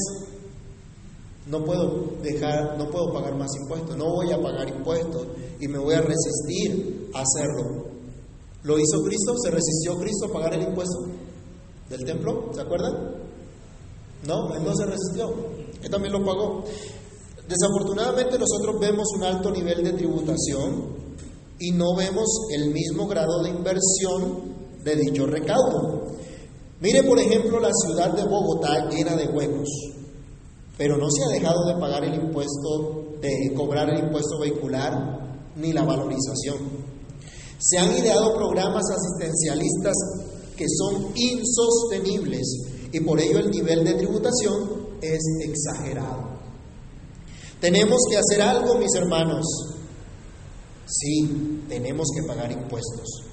no 1.47 1.65
puedo 1.65 2.13
dejar, 2.23 2.79
no 2.79 2.89
puedo 2.89 3.13
pagar 3.13 3.37
más 3.37 3.51
impuestos, 3.61 3.97
no 3.97 4.15
voy 4.15 4.31
a 4.33 4.41
pagar 4.41 4.69
impuestos 4.69 5.27
y 5.61 5.67
me 5.67 5.79
voy 5.79 5.95
a 5.95 6.01
resistir 6.01 7.11
a 7.15 7.23
hacerlo. 7.23 7.87
¿Lo 8.63 8.79
hizo 8.79 9.03
Cristo? 9.05 9.35
¿Se 9.43 9.51
resistió 9.51 9.99
Cristo 9.99 10.27
a 10.27 10.33
pagar 10.33 10.55
el 10.55 10.69
impuesto 10.69 11.22
del 11.89 12.05
templo? 12.05 12.51
¿Se 12.55 12.61
acuerdan? 12.61 12.93
No, 14.27 14.55
él 14.55 14.63
no 14.65 14.75
se 14.75 14.87
resistió, 14.87 15.35
él 15.83 15.91
también 15.91 16.13
lo 16.13 16.25
pagó. 16.25 16.65
Desafortunadamente 17.49 18.39
nosotros 18.39 18.81
vemos 18.81 19.09
un 19.17 19.25
alto 19.25 19.51
nivel 19.51 19.83
de 19.83 19.93
tributación 19.93 21.03
y 21.59 21.73
no 21.73 21.95
vemos 21.97 22.27
el 22.53 22.71
mismo 22.71 23.07
grado 23.07 23.43
de 23.43 23.51
inversión 23.51 24.55
de 24.85 24.97
dicho 24.97 25.27
recaudo. 25.27 26.13
Mire, 26.81 27.03
por 27.05 27.19
ejemplo, 27.19 27.61
la 27.61 27.71
ciudad 27.73 28.13
de 28.13 28.25
Bogotá 28.25 28.89
llena 28.91 29.15
de 29.17 29.27
huecos, 29.27 29.69
pero 30.77 30.97
no 30.97 31.09
se 31.11 31.25
ha 31.25 31.29
dejado 31.29 31.65
de 31.67 31.75
pagar 31.75 32.05
el 32.05 32.15
impuesto, 32.15 33.19
de 33.21 33.53
cobrar 33.55 33.89
el 33.91 34.05
impuesto 34.05 34.39
vehicular 34.41 35.53
ni 35.57 35.73
la 35.73 35.85
valorización. 35.85 36.59
Se 37.59 37.79
han 37.79 37.97
ideado 37.97 38.35
programas 38.35 38.83
asistencialistas 38.91 39.95
que 40.57 40.67
son 40.69 41.13
insostenibles 41.15 42.89
y 42.93 43.01
por 43.01 43.21
ello 43.21 43.39
el 43.39 43.51
nivel 43.51 43.85
de 43.85 43.95
tributación 43.95 44.99
es 45.01 45.21
exagerado. 45.41 46.33
Tenemos 47.61 48.01
que 48.11 48.17
hacer 48.17 48.43
algo, 48.43 48.77
mis 48.77 48.95
hermanos, 48.95 49.47
Sí, 50.93 51.65
tenemos 51.69 52.09
que 52.15 52.23
pagar 52.23 52.53
impuestos. 52.53 53.25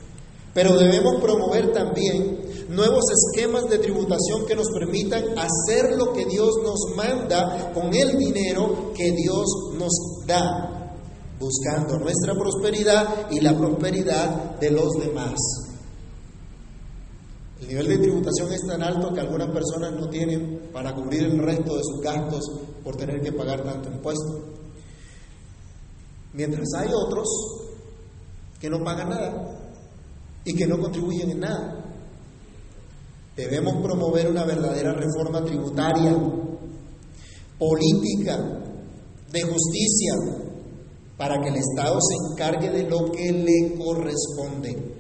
Pero 0.54 0.78
debemos 0.78 1.22
promover 1.22 1.74
también 1.74 2.40
nuevos 2.70 3.04
esquemas 3.12 3.70
de 3.70 3.80
tributación 3.80 4.46
que 4.48 4.56
nos 4.56 4.70
permitan 4.72 5.24
hacer 5.38 5.96
lo 5.98 6.14
que 6.14 6.26
Dios 6.26 6.52
nos 6.64 6.96
manda 6.96 7.72
con 7.74 7.94
el 7.94 8.18
dinero 8.18 8.92
que 8.96 9.12
Dios 9.12 9.46
nos 9.78 9.92
da, 10.26 10.96
buscando 11.40 12.00
nuestra 12.00 12.34
prosperidad 12.34 13.30
y 13.30 13.42
la 13.42 13.58
prosperidad 13.58 14.60
de 14.60 14.72
los 14.72 14.92
demás. 14.94 15.36
El 17.62 17.68
nivel 17.68 17.88
de 17.90 17.98
tributación 17.98 18.54
es 18.54 18.62
tan 18.66 18.82
alto 18.82 19.14
que 19.14 19.20
algunas 19.20 19.50
personas 19.50 19.92
no 19.94 20.10
tienen 20.10 20.70
para 20.72 20.96
cubrir 20.96 21.24
el 21.24 21.38
resto 21.40 21.76
de 21.76 21.84
sus 21.84 22.02
gastos 22.02 22.42
por 22.84 22.96
tener 22.96 23.22
que 23.22 23.34
pagar 23.34 23.64
tanto 23.64 23.90
impuesto. 23.90 24.46
Mientras 26.34 26.68
hay 26.78 26.90
otros 26.94 27.28
que 28.60 28.70
no 28.70 28.84
pagan 28.84 29.10
nada 29.10 29.60
y 30.46 30.54
que 30.54 30.68
no 30.68 30.80
contribuyen 30.80 31.32
en 31.32 31.40
nada. 31.40 31.86
Debemos 33.36 33.82
promover 33.84 34.30
una 34.30 34.46
verdadera 34.46 34.94
reforma 34.94 35.44
tributaria, 35.44 36.16
política, 37.58 38.38
de 39.32 39.42
justicia, 39.42 40.14
para 41.18 41.42
que 41.42 41.50
el 41.50 41.58
Estado 41.58 42.00
se 42.02 42.32
encargue 42.32 42.70
de 42.70 42.90
lo 42.90 43.12
que 43.12 43.32
le 43.32 43.78
corresponde 43.78 44.99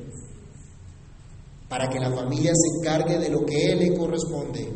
para 1.70 1.88
que 1.88 2.00
la 2.00 2.12
familia 2.12 2.52
se 2.54 2.80
encargue 2.80 3.20
de 3.20 3.30
lo 3.30 3.46
que 3.46 3.72
él 3.72 3.80
le 3.80 3.96
corresponde. 3.96 4.68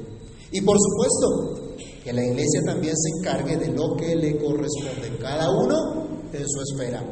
Y 0.51 0.61
por 0.61 0.77
supuesto, 0.79 1.75
que 2.03 2.13
la 2.13 2.23
iglesia 2.23 2.61
también 2.65 2.95
se 2.95 3.09
encargue 3.17 3.57
de 3.57 3.71
lo 3.71 3.95
que 3.97 4.15
le 4.15 4.37
corresponde, 4.37 5.17
cada 5.19 5.49
uno 5.49 6.07
en 6.31 6.47
su 6.47 6.61
esfera. 6.61 7.03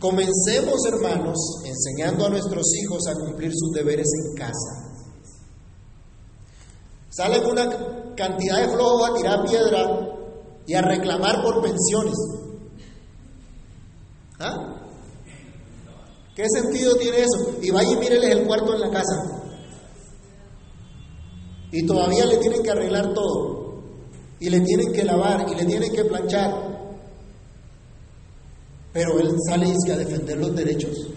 Comencemos, 0.00 0.74
hermanos, 0.86 1.36
enseñando 1.64 2.26
a 2.26 2.30
nuestros 2.30 2.64
hijos 2.82 3.06
a 3.08 3.14
cumplir 3.14 3.52
sus 3.54 3.72
deberes 3.72 4.06
en 4.24 4.34
casa. 4.34 4.86
Salen 7.10 7.44
una 7.46 8.14
cantidad 8.14 8.60
de 8.60 8.68
flojos 8.74 9.10
a 9.10 9.14
tirar 9.14 9.44
piedra 9.46 10.16
y 10.66 10.74
a 10.74 10.82
reclamar 10.82 11.42
por 11.42 11.62
pensiones. 11.62 12.14
¿Ah? 14.38 14.85
¿Qué 16.36 16.44
sentido 16.50 16.96
tiene 16.96 17.20
eso? 17.20 17.56
Y 17.62 17.70
vaya 17.70 17.92
y 17.92 17.96
míreles 17.96 18.30
el 18.30 18.46
cuarto 18.46 18.74
en 18.74 18.80
la 18.82 18.90
casa. 18.90 19.14
Y 21.72 21.86
todavía 21.86 22.26
le 22.26 22.36
tienen 22.36 22.62
que 22.62 22.70
arreglar 22.70 23.14
todo. 23.14 23.80
Y 24.38 24.50
le 24.50 24.60
tienen 24.60 24.92
que 24.92 25.02
lavar 25.02 25.46
y 25.50 25.54
le 25.54 25.64
tienen 25.64 25.90
que 25.90 26.04
planchar. 26.04 26.52
Pero 28.92 29.18
él 29.18 29.34
sale 29.48 29.68
y 29.68 29.90
a 29.90 29.96
defender 29.96 30.36
los 30.36 30.54
derechos. 30.54 31.08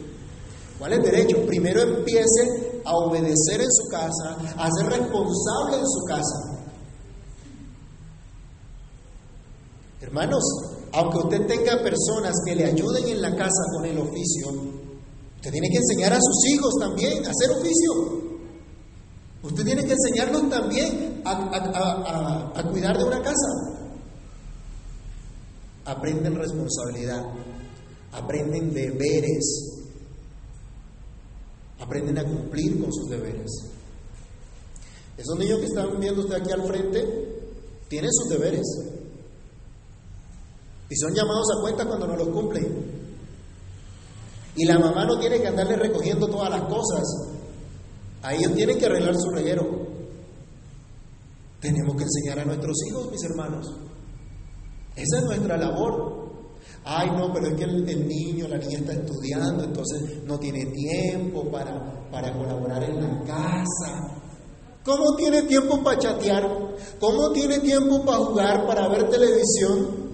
¿Cuáles 0.79 1.03
derechos? 1.03 1.39
Primero 1.45 1.81
empiece 1.81 2.81
a 2.85 2.95
obedecer 2.95 3.59
en 3.59 3.71
su 3.71 3.89
casa, 3.89 4.37
a 4.57 4.69
ser 4.71 4.85
responsable 4.85 5.79
en 5.79 5.85
su 5.85 6.05
casa. 6.07 6.59
Hermanos, 9.99 10.43
aunque 10.93 11.17
usted 11.17 11.45
tenga 11.45 11.83
personas 11.83 12.33
que 12.45 12.55
le 12.55 12.65
ayuden 12.67 13.05
en 13.09 13.21
la 13.21 13.35
casa 13.35 13.63
con 13.75 13.85
el 13.85 13.97
oficio, 13.97 14.78
Usted 15.39 15.51
tiene 15.51 15.69
que 15.69 15.77
enseñar 15.77 16.11
a 16.11 16.19
sus 16.19 16.51
hijos 16.51 16.73
también 16.81 17.25
a 17.25 17.29
hacer 17.29 17.49
oficio. 17.51 18.29
Usted 19.41 19.63
tiene 19.63 19.85
que 19.85 19.93
enseñarlos 19.93 20.49
también 20.49 21.21
a, 21.23 22.61
cuidar 22.69 22.97
de 22.97 23.05
una 23.05 23.21
casa. 23.21 23.47
Aprenden 25.85 26.35
responsabilidad, 26.35 27.23
aprenden 28.11 28.73
deberes, 28.73 29.79
aprenden 31.79 32.17
a 32.17 32.25
cumplir 32.25 32.77
con 32.81 32.91
sus 32.91 33.09
deberes. 33.09 33.49
Esos 35.15 35.39
niños 35.39 35.59
que 35.59 35.67
están 35.67 36.01
viendo 36.01 36.21
usted 36.21 36.35
aquí 36.35 36.51
al 36.51 36.67
frente 36.67 37.47
tienen 37.87 38.11
sus 38.11 38.27
deberes 38.27 38.67
y 40.89 40.95
son 40.97 41.13
llamados 41.13 41.47
a 41.57 41.61
cuenta 41.61 41.85
cuando 41.85 42.07
no 42.07 42.17
los 42.17 42.27
cumplen. 42.27 43.08
Y 44.55 44.65
la 44.65 44.79
mamá 44.79 45.05
no 45.05 45.19
tiene 45.19 45.39
que 45.39 45.47
andarle 45.47 45.75
recogiendo 45.75 46.27
todas 46.27 46.49
las 46.49 46.61
cosas. 46.63 47.03
A 48.21 48.33
ellos 48.33 48.53
tienen 48.53 48.77
que 48.77 48.85
arreglar 48.85 49.15
su 49.15 49.29
reguero. 49.29 49.87
Tenemos 51.59 51.95
que 51.95 52.03
enseñar 52.03 52.39
a 52.39 52.45
nuestros 52.45 52.75
hijos, 52.87 53.11
mis 53.11 53.23
hermanos. 53.23 53.67
Esa 54.95 55.19
es 55.19 55.23
nuestra 55.23 55.57
labor. 55.57 56.29
Ay, 56.83 57.09
no, 57.11 57.31
pero 57.33 57.47
es 57.47 57.53
que 57.55 57.63
el, 57.65 58.07
niño, 58.07 58.47
la 58.47 58.57
niña 58.57 58.79
está 58.79 58.93
estudiando, 58.93 59.63
entonces 59.63 60.23
no 60.25 60.39
tiene 60.39 60.65
tiempo 60.67 61.49
para, 61.51 62.09
para 62.09 62.33
colaborar 62.33 62.83
en 62.83 63.01
la 63.01 63.23
casa. 63.25 64.19
¿Cómo 64.83 65.15
tiene 65.15 65.43
tiempo 65.43 65.83
para 65.83 65.99
chatear? 65.99 66.49
¿Cómo 66.99 67.31
tiene 67.31 67.59
tiempo 67.59 68.03
para 68.05 68.17
jugar, 68.17 68.65
para 68.65 68.87
ver 68.87 69.09
televisión? 69.09 70.09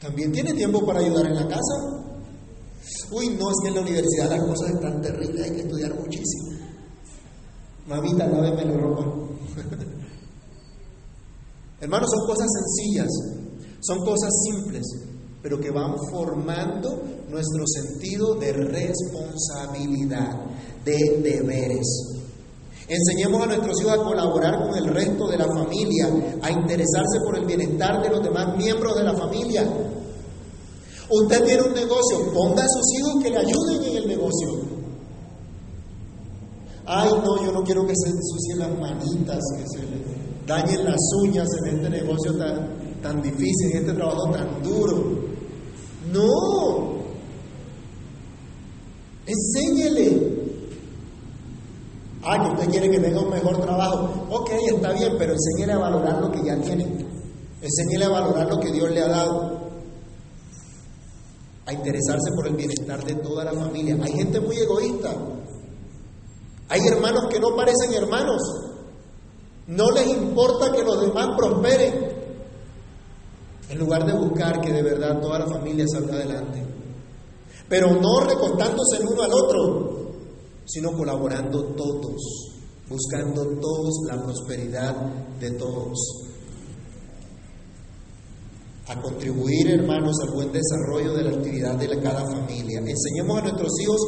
También 0.00 0.32
tiene 0.32 0.54
tiempo 0.54 0.84
para 0.84 1.00
ayudar 1.00 1.26
en 1.26 1.36
la 1.36 1.46
casa. 1.46 2.01
Uy, 3.10 3.28
no, 3.28 3.50
es 3.50 3.56
que 3.62 3.68
en 3.68 3.74
la 3.74 3.80
universidad 3.80 4.30
las 4.30 4.42
cosas 4.44 4.70
están 4.70 5.00
terribles, 5.00 5.44
hay 5.44 5.50
que 5.52 5.60
estudiar 5.60 5.94
muchísimo. 5.94 6.52
Mamita, 7.86 8.26
láveme 8.26 8.64
la 8.64 8.76
ropa. 8.76 9.04
Hermanos, 11.80 12.10
son 12.10 12.26
cosas 12.26 12.48
sencillas, 12.52 13.08
son 13.80 13.98
cosas 14.04 14.30
simples, 14.44 14.82
pero 15.42 15.58
que 15.60 15.70
van 15.70 15.94
formando 16.10 17.02
nuestro 17.28 17.64
sentido 17.66 18.34
de 18.36 18.52
responsabilidad, 18.52 20.46
de 20.84 21.20
deberes. 21.22 21.86
Enseñemos 22.88 23.42
a 23.42 23.46
nuestros 23.46 23.80
hijos 23.80 23.92
a 23.92 24.04
colaborar 24.04 24.58
con 24.58 24.76
el 24.76 24.86
resto 24.94 25.28
de 25.28 25.38
la 25.38 25.46
familia, 25.46 26.08
a 26.42 26.50
interesarse 26.50 27.20
por 27.24 27.38
el 27.38 27.46
bienestar 27.46 28.02
de 28.02 28.10
los 28.10 28.22
demás 28.22 28.56
miembros 28.56 28.96
de 28.96 29.04
la 29.04 29.14
familia, 29.14 29.64
Usted 31.12 31.44
tiene 31.44 31.62
un 31.62 31.74
negocio, 31.74 32.32
ponga 32.32 32.64
a 32.64 32.68
sus 32.68 32.98
hijos 32.98 33.22
que 33.22 33.28
le 33.28 33.36
ayuden 33.36 33.84
en 33.84 33.96
el 33.96 34.08
negocio. 34.08 34.48
Ay, 36.86 37.10
no, 37.22 37.44
yo 37.44 37.52
no 37.52 37.62
quiero 37.62 37.86
que 37.86 37.92
se 37.94 38.08
ensucien 38.08 38.58
las 38.60 38.78
manitas, 38.78 39.38
que 39.58 39.64
se 39.66 39.84
le 39.84 40.02
dañen 40.46 40.84
las 40.86 41.00
uñas 41.22 41.46
en 41.60 41.76
este 41.76 41.90
negocio 41.90 42.34
tan, 42.38 43.00
tan 43.02 43.20
difícil, 43.20 43.72
en 43.72 43.76
este 43.82 43.92
trabajo 43.92 44.30
tan 44.30 44.62
duro. 44.62 45.04
No. 46.10 46.92
Enséñele. 49.26 50.32
Ah, 52.22 52.42
que 52.42 52.54
usted 52.54 52.70
quiere 52.70 52.90
que 52.90 53.00
tenga 53.00 53.20
un 53.20 53.30
mejor 53.30 53.60
trabajo. 53.60 54.28
Ok, 54.30 54.50
está 54.74 54.92
bien, 54.92 55.12
pero 55.18 55.34
enséñele 55.34 55.74
a 55.74 55.78
valorar 55.78 56.22
lo 56.22 56.32
que 56.32 56.42
ya 56.42 56.58
tiene. 56.62 56.86
Enséñele 57.60 58.06
a 58.06 58.08
valorar 58.08 58.48
lo 58.48 58.58
que 58.58 58.72
Dios 58.72 58.90
le 58.90 59.02
ha 59.02 59.08
dado 59.08 59.51
a 61.66 61.72
interesarse 61.72 62.32
por 62.34 62.46
el 62.46 62.56
bienestar 62.56 63.04
de 63.04 63.14
toda 63.16 63.44
la 63.44 63.52
familia. 63.52 63.96
Hay 64.02 64.12
gente 64.12 64.40
muy 64.40 64.56
egoísta. 64.56 65.14
Hay 66.68 66.80
hermanos 66.86 67.26
que 67.30 67.38
no 67.38 67.54
parecen 67.54 67.94
hermanos. 67.94 68.40
No 69.68 69.90
les 69.90 70.08
importa 70.08 70.72
que 70.72 70.82
los 70.82 71.00
demás 71.00 71.28
prosperen. 71.36 72.12
En 73.68 73.78
lugar 73.78 74.04
de 74.04 74.12
buscar 74.12 74.60
que 74.60 74.72
de 74.72 74.82
verdad 74.82 75.20
toda 75.20 75.38
la 75.38 75.46
familia 75.46 75.84
salga 75.86 76.14
adelante. 76.14 76.64
Pero 77.68 77.94
no 77.94 78.20
recortándose 78.20 78.98
el 79.00 79.06
uno 79.06 79.22
al 79.22 79.32
otro, 79.32 80.12
sino 80.64 80.92
colaborando 80.92 81.64
todos, 81.74 82.52
buscando 82.88 83.46
todos 83.60 83.94
la 84.08 84.22
prosperidad 84.22 84.94
de 85.40 85.52
todos 85.52 86.31
a 88.88 89.00
contribuir, 89.00 89.70
hermanos, 89.70 90.16
al 90.22 90.34
buen 90.34 90.52
desarrollo 90.52 91.14
de 91.14 91.24
la 91.24 91.30
actividad 91.30 91.76
de 91.76 92.00
cada 92.00 92.24
familia. 92.24 92.80
Enseñemos 92.80 93.38
a 93.38 93.42
nuestros 93.42 93.80
hijos 93.80 94.00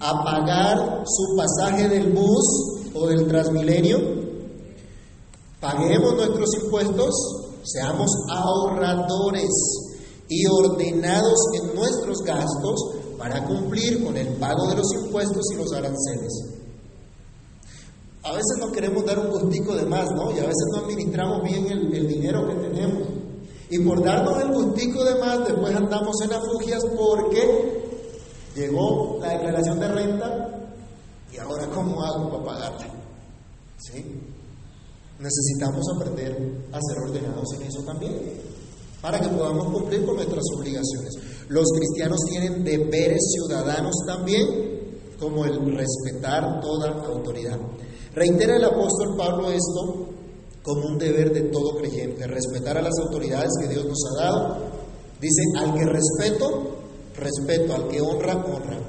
a 0.00 0.24
pagar 0.24 1.04
su 1.06 1.36
pasaje 1.36 1.88
del 1.88 2.12
bus 2.12 2.90
o 2.94 3.06
del 3.06 3.26
transmilenio. 3.28 3.98
Paguemos 5.60 6.14
nuestros 6.14 6.50
impuestos, 6.62 7.14
seamos 7.64 8.10
ahorradores 8.30 9.50
y 10.28 10.44
ordenados 10.46 11.38
en 11.54 11.74
nuestros 11.74 12.18
gastos 12.24 12.80
para 13.16 13.44
cumplir 13.44 14.04
con 14.04 14.16
el 14.16 14.28
pago 14.34 14.68
de 14.68 14.76
los 14.76 14.92
impuestos 15.04 15.42
y 15.52 15.56
los 15.56 15.72
aranceles. 15.72 16.56
A 18.24 18.32
veces 18.32 18.56
no 18.58 18.72
queremos 18.72 19.04
dar 19.04 19.20
un 19.20 19.30
gustico 19.30 19.76
de 19.76 19.86
más, 19.86 20.10
¿no? 20.16 20.32
Y 20.32 20.38
a 20.40 20.46
veces 20.46 20.66
no 20.72 20.78
administramos 20.78 21.42
bien 21.44 21.66
el, 21.68 21.94
el 21.94 22.08
dinero 22.08 22.48
que 22.48 22.54
tenemos. 22.68 23.25
Y 23.68 23.78
por 23.80 24.02
darnos 24.04 24.40
el 24.42 24.52
gustico 24.52 25.04
de 25.04 25.18
más, 25.20 25.44
después 25.46 25.74
andamos 25.74 26.14
en 26.22 26.32
afugias 26.32 26.82
porque 26.96 27.82
llegó 28.54 29.18
la 29.20 29.30
declaración 29.30 29.80
de 29.80 29.88
renta 29.88 30.68
y 31.32 31.38
ahora 31.38 31.66
cómo 31.68 32.02
hago 32.02 32.30
para 32.30 32.44
pagarla. 32.44 32.94
¿Sí? 33.78 34.04
Necesitamos 35.18 35.84
aprender 35.96 36.32
a 36.72 36.78
ser 36.80 36.98
ordenados 37.08 37.54
en 37.54 37.62
eso 37.62 37.82
también, 37.82 38.12
para 39.00 39.18
que 39.18 39.28
podamos 39.28 39.72
cumplir 39.72 40.04
con 40.04 40.16
nuestras 40.16 40.44
obligaciones. 40.56 41.14
Los 41.48 41.66
cristianos 41.76 42.20
tienen 42.28 42.62
deberes 42.62 43.20
ciudadanos 43.32 43.94
también, 44.06 45.10
como 45.18 45.44
el 45.44 45.74
respetar 45.74 46.60
toda 46.60 47.04
autoridad. 47.06 47.58
Reitera 48.14 48.56
el 48.56 48.64
apóstol 48.64 49.16
Pablo 49.16 49.50
esto 49.50 50.08
como 50.66 50.84
un 50.88 50.98
deber 50.98 51.32
de 51.32 51.42
todo 51.42 51.78
creyente, 51.78 52.26
respetar 52.26 52.76
a 52.76 52.82
las 52.82 52.98
autoridades 52.98 53.52
que 53.60 53.68
Dios 53.68 53.84
nos 53.84 54.02
ha 54.10 54.24
dado. 54.24 54.56
Dice, 55.20 55.42
al 55.58 55.72
que 55.74 55.84
respeto, 55.84 56.76
respeto, 57.14 57.72
al 57.72 57.86
que 57.86 58.00
honra, 58.00 58.34
honra. 58.34 58.80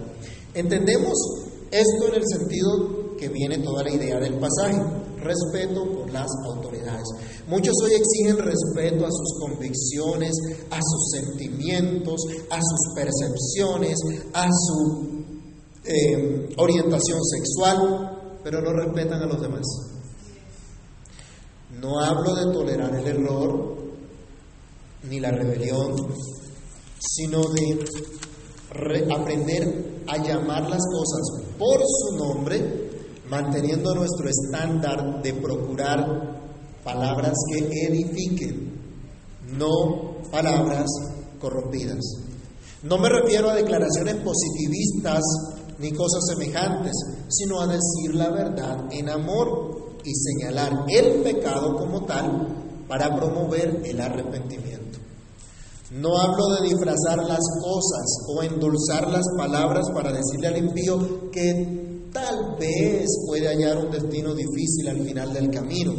Entendemos 0.55 1.13
esto 1.69 2.07
en 2.07 2.15
el 2.15 2.23
sentido 2.25 3.15
que 3.15 3.29
viene 3.29 3.59
toda 3.59 3.83
la 3.83 3.93
idea 3.93 4.19
del 4.19 4.39
pasaje, 4.39 4.81
respeto 5.21 5.85
por 5.91 6.11
las 6.11 6.27
autoridades. 6.47 7.07
Muchos 7.47 7.75
hoy 7.83 7.91
exigen 7.93 8.37
respeto 8.37 9.05
a 9.05 9.11
sus 9.11 9.39
convicciones, 9.39 10.31
a 10.71 10.79
sus 10.81 11.11
sentimientos, 11.11 12.19
a 12.49 12.59
sus 12.59 12.95
percepciones, 12.95 13.99
a 14.33 14.49
su 14.51 15.23
eh, 15.85 16.49
orientación 16.57 17.23
sexual, 17.23 18.39
pero 18.43 18.61
no 18.61 18.73
respetan 18.73 19.21
a 19.21 19.27
los 19.27 19.39
demás. 19.39 19.96
No 21.69 21.99
hablo 21.99 22.33
de 22.33 22.53
tolerar 22.53 22.95
el 22.95 23.07
error 23.07 23.77
ni 25.03 25.19
la 25.19 25.31
rebelión, 25.31 25.95
sino 26.97 27.41
de 27.49 27.85
aprender 29.13 30.03
a 30.07 30.17
llamar 30.17 30.69
las 30.69 30.81
cosas 30.91 31.55
por 31.57 31.79
su 31.85 32.15
nombre, 32.15 32.89
manteniendo 33.29 33.93
nuestro 33.93 34.29
estándar 34.29 35.21
de 35.21 35.33
procurar 35.33 36.39
palabras 36.83 37.33
que 37.51 37.87
edifiquen, 37.87 38.81
no 39.57 40.21
palabras 40.31 40.85
corrompidas. 41.39 41.99
No 42.83 42.97
me 42.97 43.09
refiero 43.09 43.49
a 43.49 43.55
declaraciones 43.55 44.15
positivistas 44.15 45.21
ni 45.79 45.91
cosas 45.91 46.23
semejantes, 46.27 46.93
sino 47.27 47.59
a 47.59 47.67
decir 47.67 48.15
la 48.15 48.29
verdad 48.29 48.85
en 48.91 49.09
amor 49.09 49.66
y 50.07 50.15
señalar 50.15 50.85
el 50.87 51.21
pecado 51.21 51.75
como 51.75 52.05
tal 52.05 52.47
para 52.87 53.13
promover 53.13 53.81
el 53.83 53.99
arrepentimiento. 53.99 54.99
No 55.91 56.17
hablo 56.17 56.47
de 56.55 56.69
disfrazar 56.69 57.17
las 57.27 57.43
cosas 57.61 58.05
o 58.29 58.43
endulzar 58.43 59.09
las 59.09 59.25
palabras 59.37 59.85
para 59.93 60.11
decirle 60.11 60.47
al 60.47 60.57
impío 60.57 61.29
que 61.31 62.09
tal 62.11 62.55
vez 62.57 63.05
puede 63.27 63.47
hallar 63.47 63.77
un 63.85 63.91
destino 63.91 64.33
difícil 64.33 64.87
al 64.87 65.01
final 65.01 65.33
del 65.33 65.51
camino, 65.51 65.93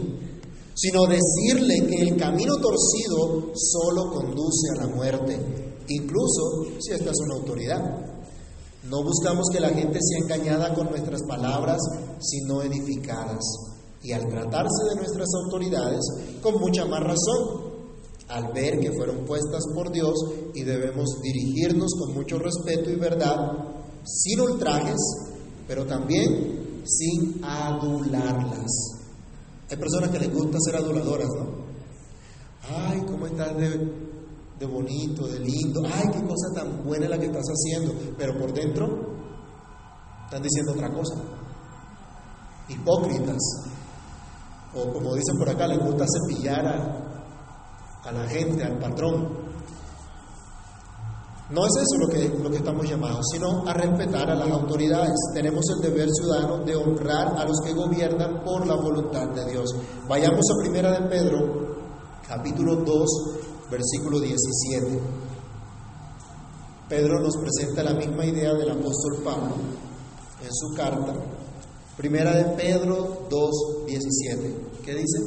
sino 0.74 1.06
decirle 1.06 1.86
que 1.86 2.02
el 2.02 2.16
camino 2.16 2.56
torcido 2.56 3.52
solo 3.54 4.10
conduce 4.12 4.70
a 4.76 4.86
la 4.86 4.94
muerte, 4.94 5.38
incluso 5.88 6.64
si 6.80 6.92
esta 6.92 7.10
es 7.10 7.20
una 7.24 7.34
autoridad. 7.36 7.82
No 8.84 9.02
buscamos 9.02 9.46
que 9.52 9.60
la 9.60 9.70
gente 9.70 9.98
sea 10.00 10.18
engañada 10.18 10.74
con 10.74 10.88
nuestras 10.88 11.22
palabras, 11.28 11.78
sino 12.20 12.62
edificadas. 12.62 13.77
Y 14.08 14.12
al 14.14 14.26
tratarse 14.26 14.84
de 14.88 14.96
nuestras 14.96 15.28
autoridades, 15.44 16.00
con 16.40 16.58
mucha 16.58 16.86
más 16.86 17.00
razón, 17.00 17.68
al 18.28 18.54
ver 18.54 18.80
que 18.80 18.90
fueron 18.92 19.26
puestas 19.26 19.62
por 19.74 19.92
Dios 19.92 20.14
y 20.54 20.62
debemos 20.62 21.20
dirigirnos 21.22 21.92
con 21.98 22.14
mucho 22.14 22.38
respeto 22.38 22.88
y 22.88 22.96
verdad, 22.96 23.52
sin 24.06 24.40
ultrajes, 24.40 24.96
pero 25.66 25.84
también 25.84 26.82
sin 26.86 27.44
adularlas. 27.44 28.70
Hay 29.70 29.76
personas 29.76 30.08
que 30.08 30.20
les 30.20 30.32
gusta 30.32 30.56
ser 30.58 30.76
aduladoras, 30.76 31.28
¿no? 31.38 31.68
Ay, 32.74 33.02
¿cómo 33.06 33.26
estás 33.26 33.58
de, 33.58 33.92
de 34.58 34.66
bonito, 34.66 35.26
de 35.26 35.40
lindo? 35.40 35.82
Ay, 35.84 36.04
qué 36.14 36.22
cosa 36.22 36.48
tan 36.54 36.82
buena 36.82 37.10
la 37.10 37.18
que 37.18 37.26
estás 37.26 37.44
haciendo, 37.44 37.92
pero 38.16 38.38
por 38.38 38.54
dentro 38.54 38.86
están 40.24 40.42
diciendo 40.42 40.72
otra 40.72 40.90
cosa. 40.94 41.14
Hipócritas. 42.70 43.77
O 44.74 44.92
como 44.92 45.14
dicen 45.14 45.38
por 45.38 45.48
acá, 45.48 45.66
les 45.66 45.78
gusta 45.78 46.04
cepillar 46.06 46.66
a, 46.66 48.12
la 48.12 48.28
gente, 48.28 48.64
al 48.64 48.78
patrón. 48.78 49.48
No 51.50 51.64
es 51.64 51.72
eso 51.76 51.98
lo 51.98 52.08
que, 52.08 52.28
lo 52.42 52.50
que 52.50 52.58
estamos 52.58 52.86
llamados, 52.88 53.24
sino 53.32 53.66
a 53.66 53.72
respetar 53.72 54.30
a 54.30 54.34
las 54.34 54.50
autoridades. 54.50 55.14
Tenemos 55.32 55.64
el 55.74 55.80
deber 55.80 56.08
ciudadano 56.10 56.58
de 56.58 56.76
honrar 56.76 57.38
a 57.38 57.44
los 57.46 57.58
que 57.64 57.72
gobiernan 57.72 58.44
por 58.44 58.66
la 58.66 58.76
voluntad 58.76 59.28
de 59.28 59.50
Dios. 59.50 59.74
Vayamos 60.06 60.44
a 60.50 60.62
Primera 60.62 60.92
de 60.92 61.08
Pedro, 61.08 61.76
capítulo 62.26 62.76
2, 62.76 63.08
versículo 63.70 64.20
17. 64.20 65.00
Pedro 66.88 67.20
nos 67.20 67.36
presenta 67.36 67.82
la 67.82 67.94
misma 67.94 68.24
idea 68.26 68.52
del 68.54 68.70
apóstol 68.70 69.22
Pablo 69.24 69.56
en 70.42 70.50
su 70.50 70.74
carta. 70.74 71.14
Primera 71.98 72.32
de 72.32 72.44
Pedro 72.54 73.26
2, 73.28 73.86
17. 73.88 74.54
¿Qué 74.84 74.94
dice? 74.94 75.18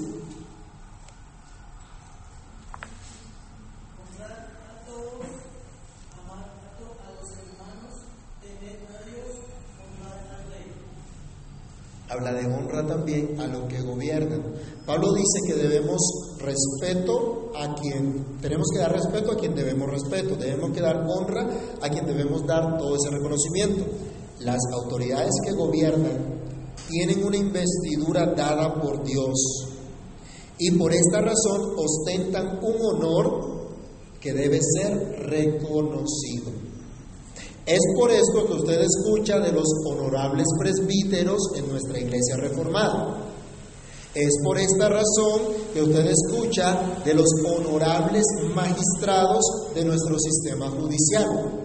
habla 12.08 12.34
de 12.34 12.46
honra 12.46 12.86
también 12.86 13.40
a 13.40 13.48
los 13.48 13.68
que 13.68 13.82
gobiernan. 13.82 14.42
Pablo 14.86 15.14
dice 15.14 15.40
que 15.48 15.54
debemos 15.56 16.00
respeto 16.40 17.52
a 17.56 17.74
quien, 17.76 18.38
tenemos 18.42 18.68
que 18.74 18.80
dar 18.80 18.94
respeto 18.94 19.32
a 19.32 19.38
quien 19.38 19.56
debemos 19.56 19.90
respeto, 19.90 20.36
debemos 20.36 20.72
que 20.72 20.82
dar 20.82 21.06
honra 21.08 21.48
a 21.82 21.90
quien 21.90 22.06
debemos 22.06 22.46
dar 22.46 22.78
todo 22.78 22.96
ese 22.96 23.10
reconocimiento. 23.10 23.86
Las 24.40 24.60
autoridades 24.74 25.34
que 25.46 25.52
gobiernan 25.54 26.41
tienen 26.92 27.24
una 27.24 27.38
investidura 27.38 28.34
dada 28.36 28.80
por 28.80 29.04
Dios 29.04 29.68
y 30.60 30.72
por 30.72 30.94
esta 30.94 31.22
razón 31.22 31.74
ostentan 31.76 32.60
un 32.62 32.76
honor 32.82 33.52
que 34.20 34.34
debe 34.34 34.60
ser 34.62 34.94
reconocido. 35.28 36.52
Es 37.66 37.80
por 37.96 38.12
esto 38.12 38.46
que 38.46 38.54
usted 38.54 38.82
escucha 38.82 39.40
de 39.40 39.52
los 39.52 39.66
honorables 39.86 40.46
presbíteros 40.60 41.40
en 41.56 41.68
nuestra 41.70 42.00
iglesia 42.00 42.38
reformada. 42.38 43.28
Es 44.14 44.32
por 44.44 44.60
esta 44.60 44.90
razón 44.90 45.42
que 45.74 45.82
usted 45.82 46.06
escucha 46.12 47.02
de 47.06 47.14
los 47.14 47.28
honorables 47.46 48.24
magistrados 48.54 49.44
de 49.74 49.86
nuestro 49.86 50.18
sistema 50.20 50.70
judicial. 50.70 51.61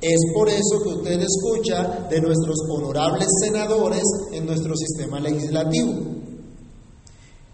Es 0.00 0.18
por 0.32 0.48
eso 0.48 0.82
que 0.82 0.88
usted 0.94 1.20
escucha 1.20 2.06
de 2.08 2.20
nuestros 2.22 2.56
honorables 2.70 3.28
senadores 3.42 4.02
en 4.32 4.46
nuestro 4.46 4.74
sistema 4.74 5.20
legislativo. 5.20 5.92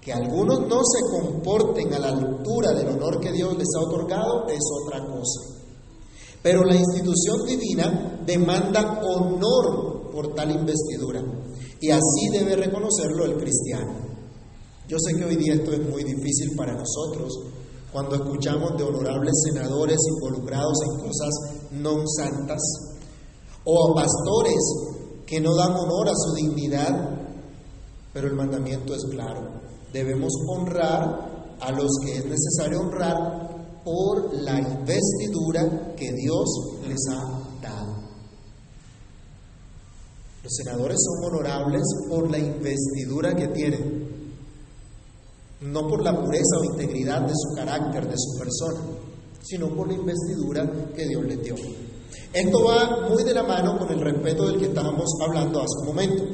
Que 0.01 0.13
algunos 0.13 0.61
no 0.69 0.81
se 0.85 1.01
comporten 1.11 1.93
a 1.95 1.99
la 1.99 2.09
altura 2.09 2.73
del 2.73 2.89
honor 2.91 3.19
que 3.19 3.33
Dios 3.33 3.57
les 3.59 3.67
ha 3.77 3.81
otorgado 3.81 4.47
es 4.49 4.61
otra 4.85 5.05
cosa. 5.05 5.41
Pero 6.41 6.63
la 6.63 6.77
institución 6.77 7.45
divina 7.45 8.23
demanda 8.25 9.01
honor 9.03 10.13
por 10.13 10.33
tal 10.35 10.53
investidura 10.53 11.21
y 11.81 11.91
así 11.91 12.29
debe 12.31 12.55
reconocerlo 12.55 13.25
el 13.25 13.37
cristiano. 13.37 13.93
Yo 14.87 14.99
sé 15.01 15.17
que 15.17 15.25
hoy 15.25 15.35
día 15.35 15.55
esto 15.55 15.73
es 15.73 15.81
muy 15.91 16.05
difícil 16.05 16.55
para 16.57 16.75
nosotros 16.75 17.33
cuando 17.93 18.15
escuchamos 18.15 18.77
de 18.77 18.85
honorables 18.85 19.33
senadores 19.45 19.99
involucrados 20.15 20.77
en 20.85 21.01
cosas 21.01 21.31
no 21.73 22.05
santas 22.07 22.63
o 23.65 23.91
a 23.91 23.95
pastores 23.95 24.63
que 25.27 25.41
no 25.41 25.55
dan 25.57 25.73
honor 25.73 26.09
a 26.09 26.15
su 26.15 26.35
dignidad, 26.35 27.19
pero 28.13 28.29
el 28.29 28.35
mandamiento 28.35 28.95
es 28.95 29.05
claro. 29.11 29.61
Debemos 29.93 30.33
honrar 30.49 31.57
a 31.61 31.73
los 31.73 31.91
que 32.05 32.19
es 32.19 32.25
necesario 32.25 32.81
honrar 32.81 33.83
por 33.85 34.35
la 34.35 34.61
investidura 34.61 35.95
que 35.97 36.13
Dios 36.13 36.49
les 36.87 36.99
ha 37.11 37.23
dado. 37.61 37.97
Los 40.43 40.53
senadores 40.55 40.99
son 41.03 41.33
honorables 41.33 41.83
por 42.09 42.31
la 42.31 42.39
investidura 42.39 43.35
que 43.35 43.49
tienen, 43.49 44.33
no 45.61 45.89
por 45.89 46.03
la 46.03 46.15
pureza 46.15 46.59
o 46.61 46.65
integridad 46.65 47.23
de 47.23 47.33
su 47.35 47.55
carácter, 47.57 48.09
de 48.09 48.17
su 48.17 48.39
persona, 48.39 48.81
sino 49.43 49.69
por 49.69 49.89
la 49.89 49.95
investidura 49.95 50.71
que 50.95 51.07
Dios 51.07 51.25
les 51.25 51.43
dio. 51.43 51.55
Esto 52.33 52.65
va 52.65 53.09
muy 53.09 53.23
de 53.25 53.35
la 53.35 53.43
mano 53.43 53.79
con 53.79 53.91
el 53.91 54.01
respeto 54.01 54.47
del 54.47 54.59
que 54.59 54.67
estábamos 54.67 55.09
hablando 55.23 55.61
hace 55.61 55.81
un 55.81 55.87
momento. 55.87 56.25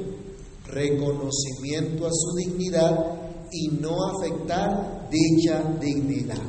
Reconocimiento 0.66 2.06
a 2.06 2.10
su 2.10 2.34
dignidad 2.36 3.22
y 3.52 3.68
no 3.68 3.96
afectar 4.06 5.08
dicha 5.10 5.62
dignidad. 5.80 6.40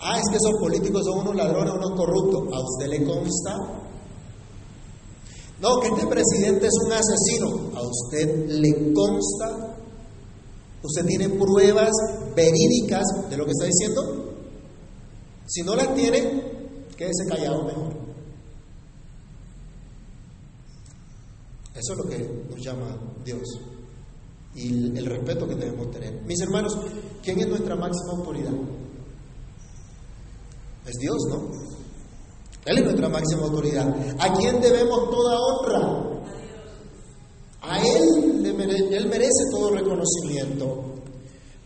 Ah, 0.00 0.18
es 0.18 0.28
que 0.30 0.36
esos 0.36 0.60
políticos 0.60 1.02
son 1.04 1.20
unos 1.20 1.34
ladrones, 1.34 1.74
unos 1.74 1.98
corruptos. 1.98 2.42
¿A 2.54 2.60
usted 2.60 2.86
le 2.86 3.04
consta? 3.04 3.56
No, 5.60 5.80
que 5.80 5.88
este 5.88 6.06
presidente 6.06 6.66
es 6.66 6.74
un 6.84 6.92
asesino. 6.92 7.76
¿A 7.76 7.82
usted 7.82 8.48
le 8.48 8.92
consta? 8.92 9.76
¿Usted 10.82 11.04
tiene 11.06 11.28
pruebas 11.30 11.90
verídicas 12.34 13.04
de 13.28 13.36
lo 13.36 13.44
que 13.44 13.52
está 13.52 13.66
diciendo? 13.66 14.34
Si 15.46 15.62
no 15.62 15.74
las 15.74 15.94
tiene, 15.94 16.42
quédese 16.96 17.26
callado 17.28 17.64
mejor. 17.64 17.92
Eso 21.74 21.92
es 21.92 21.98
lo 21.98 22.04
que 22.08 22.18
nos 22.50 22.64
llama 22.64 22.96
Dios 23.24 23.60
y 24.56 24.96
el, 24.96 25.04
respeto 25.04 25.46
que 25.46 25.54
debemos 25.54 25.90
tener. 25.90 26.22
Mis 26.22 26.40
hermanos, 26.40 26.78
¿quién 27.22 27.38
es 27.40 27.46
nuestra 27.46 27.76
máxima 27.76 28.12
autoridad? 28.12 28.52
Es 30.86 30.94
Dios, 30.98 31.16
¿no? 31.28 31.50
Él 32.64 32.78
es 32.78 32.84
nuestra 32.84 33.08
máxima 33.08 33.42
autoridad. 33.42 33.94
¿A 34.18 34.32
quién 34.32 34.60
debemos 34.60 35.10
toda 35.10 35.38
honra? 35.38 36.22
A 37.60 37.78
Él, 37.82 38.35
él 38.60 39.06
merece 39.08 39.50
todo 39.50 39.70
reconocimiento. 39.70 40.96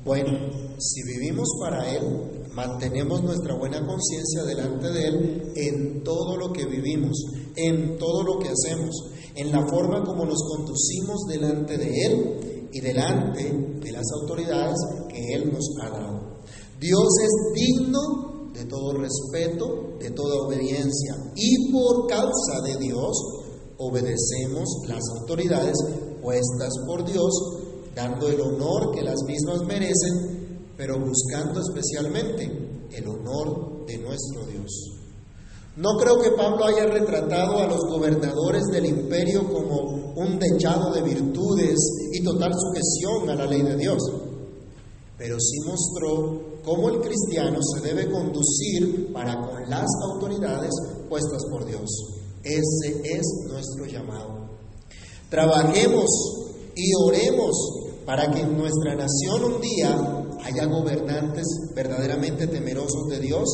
Bueno, 0.05 0.31
si 0.79 1.03
vivimos 1.03 1.47
para 1.61 1.95
Él, 1.95 2.49
mantenemos 2.55 3.23
nuestra 3.23 3.55
buena 3.55 3.87
conciencia 3.87 4.45
delante 4.45 4.89
de 4.91 5.07
Él 5.07 5.53
en 5.57 6.03
todo 6.03 6.39
lo 6.39 6.53
que 6.53 6.65
vivimos, 6.65 7.17
en 7.55 7.99
todo 7.99 8.23
lo 8.23 8.39
que 8.39 8.49
hacemos, 8.49 8.95
en 9.35 9.53
la 9.53 9.67
forma 9.69 10.03
como 10.03 10.25
nos 10.25 10.43
conducimos 10.43 11.27
delante 11.29 11.77
de 11.77 12.07
Él 12.07 12.69
y 12.73 12.81
delante 12.81 13.53
de 13.79 13.93
las 13.93 14.07
autoridades 14.23 14.79
que 15.11 15.35
Él 15.35 15.53
nos 15.53 15.67
ha 15.83 15.91
dado. 15.91 16.41
Dios 16.81 17.09
es 17.23 17.63
digno 17.63 18.51
de 18.55 18.65
todo 18.65 18.95
respeto, 18.95 19.99
de 20.01 20.11
toda 20.13 20.47
obediencia 20.47 21.15
y 21.37 21.71
por 21.71 22.07
causa 22.07 22.63
de 22.65 22.79
Dios 22.79 23.17
obedecemos 23.77 24.67
las 24.89 25.03
autoridades 25.21 25.77
puestas 26.23 26.73
por 26.87 27.05
Dios, 27.05 27.33
dando 27.95 28.29
el 28.29 28.41
honor 28.41 28.95
que 28.95 29.03
las 29.03 29.23
mismas 29.27 29.63
merecen, 29.67 30.75
pero 30.77 30.99
buscando 30.99 31.61
especialmente 31.61 32.89
el 32.93 33.09
honor 33.09 33.85
de 33.87 33.99
nuestro 33.99 34.45
Dios. 34.47 35.01
No 35.77 35.97
creo 35.99 36.21
que 36.21 36.33
Pablo 36.33 36.65
haya 36.65 36.87
retratado 36.87 37.59
a 37.59 37.67
los 37.67 37.81
gobernadores 37.87 38.65
del 38.73 38.87
imperio 38.87 39.49
como 39.51 40.13
un 40.17 40.39
dechado 40.39 40.93
de 40.93 41.03
virtudes 41.03 41.79
y 42.13 42.23
total 42.23 42.53
sujeción 42.53 43.31
a 43.31 43.35
la 43.35 43.47
ley 43.47 43.63
de 43.63 43.77
Dios, 43.77 44.03
pero 45.17 45.39
sí 45.39 45.59
mostró 45.67 46.61
cómo 46.65 46.91
el 46.91 47.01
cristiano 47.01 47.59
se 47.63 47.81
debe 47.81 48.11
conducir 48.11 49.13
para 49.13 49.41
con 49.41 49.71
las 49.71 49.87
autoridades 50.11 50.73
puestas 51.09 51.43
por 51.51 51.65
Dios. 51.65 51.89
Ese 52.43 53.03
es 53.05 53.23
nuestro 53.49 53.87
llamado. 53.87 54.50
Trabajemos 55.31 56.07
y 56.75 56.91
oremos 57.07 57.53
para 58.05 58.29
que 58.33 58.41
en 58.41 58.59
nuestra 58.59 58.97
nación 58.97 59.45
un 59.45 59.61
día 59.61 60.27
haya 60.43 60.67
gobernantes 60.67 61.47
verdaderamente 61.73 62.49
temerosos 62.49 63.07
de 63.09 63.21
Dios, 63.21 63.49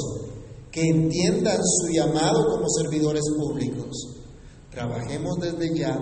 que 0.72 0.80
entiendan 0.80 1.58
su 1.62 1.92
llamado 1.92 2.46
como 2.50 2.66
servidores 2.68 3.24
públicos. 3.36 3.94
Trabajemos 4.70 5.36
desde 5.38 5.78
ya 5.78 5.98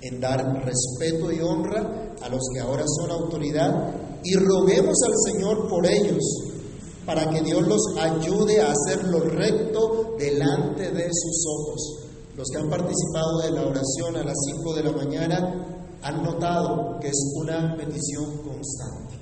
en 0.00 0.20
dar 0.20 0.42
respeto 0.64 1.30
y 1.30 1.40
honra 1.40 2.14
a 2.22 2.28
los 2.30 2.40
que 2.54 2.60
ahora 2.60 2.84
son 2.86 3.10
autoridad 3.10 3.94
y 4.24 4.36
roguemos 4.36 4.96
al 5.06 5.32
Señor 5.32 5.68
por 5.68 5.84
ellos, 5.84 6.22
para 7.04 7.28
que 7.28 7.42
Dios 7.42 7.66
los 7.66 7.82
ayude 7.98 8.62
a 8.62 8.72
hacer 8.72 9.04
lo 9.04 9.20
recto 9.20 10.16
delante 10.18 10.90
de 10.90 11.10
sus 11.12 11.44
ojos. 11.46 12.03
Los 12.36 12.48
que 12.50 12.58
han 12.58 12.68
participado 12.68 13.38
de 13.42 13.50
la 13.52 13.62
oración 13.66 14.16
a 14.16 14.24
las 14.24 14.36
5 14.56 14.74
de 14.74 14.82
la 14.82 14.92
mañana 14.92 15.74
han 16.02 16.22
notado 16.22 16.98
que 17.00 17.08
es 17.08 17.32
una 17.36 17.76
petición 17.76 18.38
constante, 18.38 19.14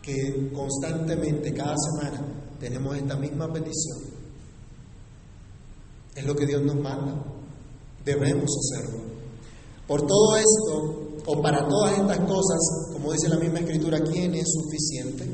que 0.00 0.52
constantemente, 0.54 1.52
cada 1.52 1.74
semana, 1.76 2.24
tenemos 2.60 2.96
esta 2.96 3.16
misma 3.16 3.52
petición. 3.52 3.98
Es 6.14 6.24
lo 6.24 6.34
que 6.34 6.46
Dios 6.46 6.62
nos 6.62 6.76
manda, 6.76 7.22
debemos 8.04 8.50
hacerlo. 8.56 9.00
Por 9.86 10.06
todo 10.06 10.36
esto, 10.36 11.08
o 11.26 11.42
para 11.42 11.68
todas 11.68 11.98
estas 11.98 12.20
cosas, 12.20 12.58
como 12.92 13.12
dice 13.12 13.28
la 13.28 13.36
misma 13.38 13.58
escritura, 13.58 14.00
¿quién 14.00 14.34
es 14.34 14.46
suficiente? 14.50 15.26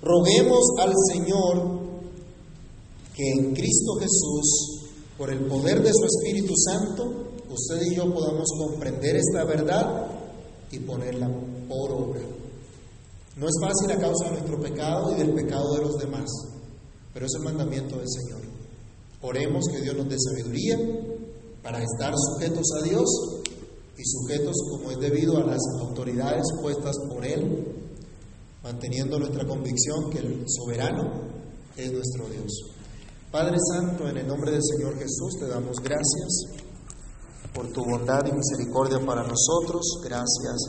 Roguemos 0.00 0.60
al 0.78 0.92
Señor 1.12 1.80
que 3.14 3.30
en 3.30 3.54
Cristo 3.54 3.94
Jesús, 4.00 4.71
por 5.22 5.30
el 5.30 5.46
poder 5.46 5.80
de 5.80 5.92
su 5.92 6.04
Espíritu 6.04 6.52
Santo, 6.56 7.04
usted 7.48 7.80
y 7.86 7.94
yo 7.94 8.12
podamos 8.12 8.48
comprender 8.58 9.14
esta 9.14 9.44
verdad 9.44 10.04
y 10.72 10.80
ponerla 10.80 11.30
por 11.68 11.92
obra. 11.92 12.22
No 13.36 13.46
es 13.46 13.54
fácil 13.62 13.92
a 13.92 14.00
causa 14.00 14.24
de 14.24 14.30
nuestro 14.32 14.60
pecado 14.60 15.14
y 15.14 15.20
del 15.20 15.32
pecado 15.32 15.76
de 15.76 15.82
los 15.82 15.96
demás, 15.96 16.28
pero 17.14 17.26
es 17.26 17.32
el 17.36 17.44
mandamiento 17.44 17.98
del 17.98 18.08
Señor. 18.08 18.40
Oremos 19.20 19.64
que 19.70 19.80
Dios 19.80 19.96
nos 19.96 20.08
dé 20.08 20.16
sabiduría 20.18 20.76
para 21.62 21.80
estar 21.80 22.12
sujetos 22.16 22.66
a 22.80 22.82
Dios 22.82 23.08
y 23.96 24.02
sujetos 24.04 24.56
como 24.72 24.90
es 24.90 24.98
debido 24.98 25.36
a 25.36 25.46
las 25.46 25.60
autoridades 25.82 26.46
puestas 26.60 26.96
por 27.08 27.24
Él, 27.24 27.64
manteniendo 28.64 29.20
nuestra 29.20 29.46
convicción 29.46 30.10
que 30.10 30.18
el 30.18 30.44
soberano 30.48 31.12
es 31.76 31.92
nuestro 31.92 32.28
Dios. 32.28 32.72
Padre 33.32 33.56
Santo, 33.72 34.06
en 34.06 34.18
el 34.18 34.28
nombre 34.28 34.50
del 34.50 34.60
Señor 34.62 34.92
Jesús 34.98 35.40
te 35.40 35.48
damos 35.48 35.78
gracias 35.80 36.44
por 37.54 37.66
tu 37.72 37.80
bondad 37.82 38.20
y 38.26 38.32
misericordia 38.32 39.00
para 39.06 39.22
nosotros. 39.22 39.80
Gracias 40.04 40.60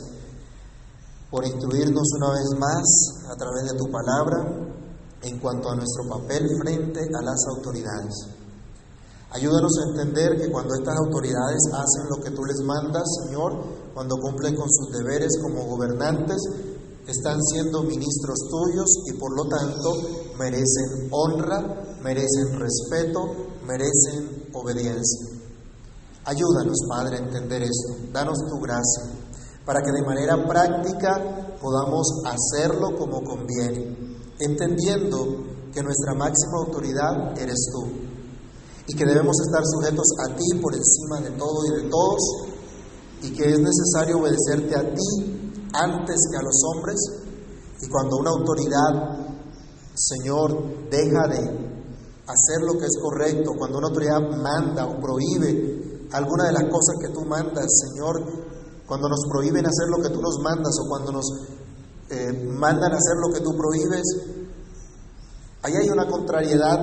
por 1.30 1.44
instruirnos 1.44 2.08
una 2.16 2.30
vez 2.32 2.48
más 2.58 2.84
a 3.30 3.36
través 3.36 3.70
de 3.70 3.76
tu 3.76 3.84
palabra 3.92 4.48
en 5.20 5.38
cuanto 5.40 5.68
a 5.68 5.76
nuestro 5.76 6.08
papel 6.08 6.48
frente 6.62 7.00
a 7.00 7.20
las 7.20 7.36
autoridades. 7.54 8.32
Ayúdanos 9.32 9.72
a 9.76 9.90
entender 9.90 10.40
que 10.40 10.50
cuando 10.50 10.72
estas 10.72 10.96
autoridades 11.04 11.60
hacen 11.70 12.08
lo 12.08 12.24
que 12.24 12.30
tú 12.30 12.46
les 12.46 12.64
mandas, 12.64 13.04
Señor, 13.26 13.60
cuando 13.92 14.16
cumplen 14.16 14.56
con 14.56 14.70
sus 14.70 14.88
deberes 14.90 15.36
como 15.42 15.66
gobernantes, 15.66 16.40
están 17.06 17.38
siendo 17.42 17.82
ministros 17.82 18.38
tuyos 18.48 18.88
y 19.12 19.18
por 19.18 19.36
lo 19.36 19.44
tanto 19.50 19.90
merecen 20.38 21.10
honra, 21.10 21.92
merecen 22.04 22.60
respeto, 22.60 23.20
merecen 23.66 24.50
obediencia. 24.52 25.40
Ayúdanos, 26.26 26.76
Padre, 26.86 27.16
a 27.16 27.24
entender 27.24 27.62
esto. 27.62 28.12
Danos 28.12 28.38
tu 28.46 28.60
gracia 28.60 29.04
para 29.64 29.80
que 29.80 29.90
de 29.90 30.04
manera 30.04 30.36
práctica 30.46 31.56
podamos 31.60 32.06
hacerlo 32.26 32.96
como 32.98 33.22
conviene, 33.22 34.18
entendiendo 34.38 35.44
que 35.72 35.82
nuestra 35.82 36.14
máxima 36.14 36.58
autoridad 36.66 37.38
eres 37.38 37.58
tú 37.72 37.88
y 38.86 38.94
que 38.94 39.06
debemos 39.06 39.36
estar 39.40 39.62
sujetos 39.64 40.06
a 40.28 40.36
ti 40.36 40.60
por 40.60 40.74
encima 40.74 41.20
de 41.22 41.30
todo 41.38 41.64
y 41.66 41.82
de 41.82 41.88
todos 41.88 42.20
y 43.22 43.32
que 43.32 43.48
es 43.48 43.58
necesario 43.58 44.18
obedecerte 44.18 44.76
a 44.76 44.82
ti 44.82 45.62
antes 45.72 46.16
que 46.30 46.36
a 46.36 46.42
los 46.42 46.60
hombres 46.68 46.96
y 47.80 47.88
cuando 47.88 48.18
una 48.18 48.30
autoridad, 48.30 49.26
Señor, 49.94 50.90
deja 50.90 51.28
de 51.28 51.73
hacer 52.26 52.62
lo 52.64 52.78
que 52.78 52.86
es 52.86 52.98
correcto, 53.00 53.52
cuando 53.58 53.78
una 53.78 53.88
autoridad 53.88 54.20
manda 54.20 54.86
o 54.86 55.00
prohíbe 55.00 56.08
alguna 56.12 56.46
de 56.46 56.52
las 56.52 56.64
cosas 56.64 56.96
que 57.00 57.12
tú 57.12 57.24
mandas, 57.24 57.66
Señor, 57.68 58.22
cuando 58.86 59.08
nos 59.08 59.20
prohíben 59.30 59.66
hacer 59.66 59.88
lo 59.88 60.02
que 60.02 60.10
tú 60.10 60.20
nos 60.20 60.38
mandas 60.42 60.72
o 60.80 60.88
cuando 60.88 61.12
nos 61.12 61.26
eh, 62.10 62.32
mandan 62.58 62.92
hacer 62.92 63.16
lo 63.16 63.32
que 63.32 63.40
tú 63.40 63.50
prohíbes, 63.56 64.02
ahí 65.62 65.74
hay 65.74 65.88
una 65.88 66.06
contrariedad 66.06 66.78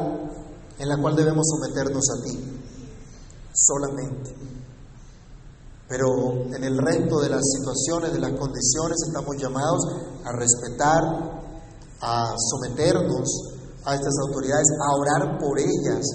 en 0.77 0.89
la 0.89 0.97
cual 0.99 1.15
debemos 1.15 1.45
someternos 1.47 2.03
a 2.09 2.23
ti 2.23 2.61
solamente. 3.53 4.35
Pero 5.87 6.45
en 6.55 6.63
el 6.63 6.77
resto 6.77 7.19
de 7.19 7.29
las 7.29 7.41
situaciones, 7.43 8.13
de 8.13 8.19
las 8.19 8.31
condiciones, 8.31 8.97
estamos 9.07 9.35
llamados 9.37 9.81
a 10.23 10.31
respetar, 10.31 11.03
a 12.01 12.33
someternos 12.37 13.51
a 13.85 13.95
estas 13.95 14.13
autoridades, 14.27 14.67
a 14.79 14.95
orar 14.95 15.37
por 15.39 15.59
ellas, 15.59 16.05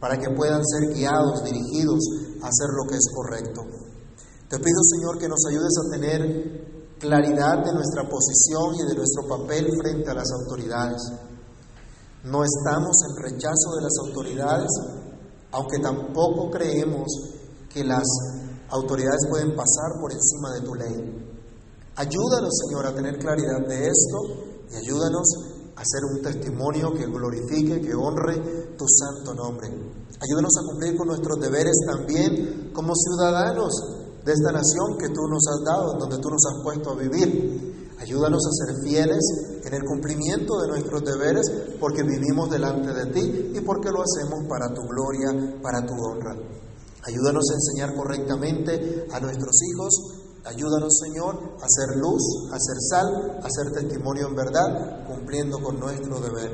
para 0.00 0.18
que 0.18 0.30
puedan 0.30 0.62
ser 0.64 0.94
guiados, 0.94 1.44
dirigidos 1.44 2.00
a 2.42 2.48
hacer 2.48 2.68
lo 2.76 2.88
que 2.88 2.96
es 2.96 3.06
correcto. 3.14 3.62
Te 4.48 4.58
pido, 4.58 4.80
Señor, 4.82 5.18
que 5.18 5.28
nos 5.28 5.40
ayudes 5.48 5.72
a 5.78 5.90
tener 5.90 6.64
claridad 6.98 7.64
de 7.64 7.72
nuestra 7.72 8.08
posición 8.08 8.74
y 8.76 8.88
de 8.88 8.94
nuestro 8.94 9.26
papel 9.28 9.66
frente 9.82 10.10
a 10.10 10.14
las 10.14 10.30
autoridades. 10.32 11.02
No 12.24 12.42
estamos 12.44 12.96
en 13.08 13.22
rechazo 13.22 13.76
de 13.76 13.82
las 13.82 13.92
autoridades, 14.06 14.70
aunque 15.52 15.78
tampoco 15.80 16.50
creemos 16.50 17.08
que 17.72 17.84
las 17.84 18.04
autoridades 18.70 19.26
pueden 19.28 19.54
pasar 19.54 20.00
por 20.00 20.12
encima 20.12 20.52
de 20.54 20.60
tu 20.60 20.74
ley. 20.74 21.34
Ayúdanos, 21.96 22.50
Señor, 22.66 22.86
a 22.86 22.94
tener 22.94 23.18
claridad 23.18 23.66
de 23.68 23.86
esto 23.86 24.18
y 24.70 24.76
ayúdanos 24.76 25.53
hacer 25.76 26.04
un 26.04 26.22
testimonio 26.22 26.92
que 26.92 27.06
glorifique, 27.06 27.80
que 27.80 27.94
honre 27.94 28.74
tu 28.76 28.84
santo 28.86 29.34
nombre. 29.34 29.68
Ayúdanos 29.68 30.52
a 30.56 30.66
cumplir 30.70 30.96
con 30.96 31.08
nuestros 31.08 31.40
deberes 31.40 31.74
también 31.86 32.70
como 32.72 32.94
ciudadanos 32.94 33.72
de 34.24 34.32
esta 34.32 34.52
nación 34.52 34.96
que 34.98 35.08
tú 35.08 35.20
nos 35.28 35.42
has 35.48 35.64
dado, 35.64 35.98
donde 35.98 36.18
tú 36.18 36.30
nos 36.30 36.42
has 36.46 36.62
puesto 36.62 36.90
a 36.90 36.96
vivir. 36.96 37.74
Ayúdanos 37.98 38.40
a 38.46 38.66
ser 38.66 38.74
fieles 38.84 39.22
en 39.64 39.74
el 39.74 39.82
cumplimiento 39.84 40.60
de 40.60 40.68
nuestros 40.68 41.02
deberes 41.04 41.44
porque 41.80 42.02
vivimos 42.02 42.50
delante 42.50 42.92
de 42.92 43.06
ti 43.12 43.52
y 43.54 43.60
porque 43.60 43.90
lo 43.90 44.02
hacemos 44.02 44.44
para 44.48 44.72
tu 44.74 44.82
gloria, 44.82 45.60
para 45.62 45.84
tu 45.86 45.94
honra. 45.94 46.36
Ayúdanos 47.06 47.44
a 47.50 47.54
enseñar 47.54 47.94
correctamente 47.94 49.06
a 49.12 49.20
nuestros 49.20 49.56
hijos. 49.62 50.23
Ayúdanos, 50.44 50.92
Señor, 50.98 51.56
a 51.56 51.66
ser 51.68 51.96
luz, 51.96 52.22
a 52.52 52.58
ser 52.58 52.76
sal, 52.90 53.40
a 53.42 53.48
ser 53.48 53.72
testimonio 53.72 54.28
en 54.28 54.34
verdad, 54.34 55.06
cumpliendo 55.06 55.58
con 55.62 55.80
nuestro 55.80 56.20
deber. 56.20 56.50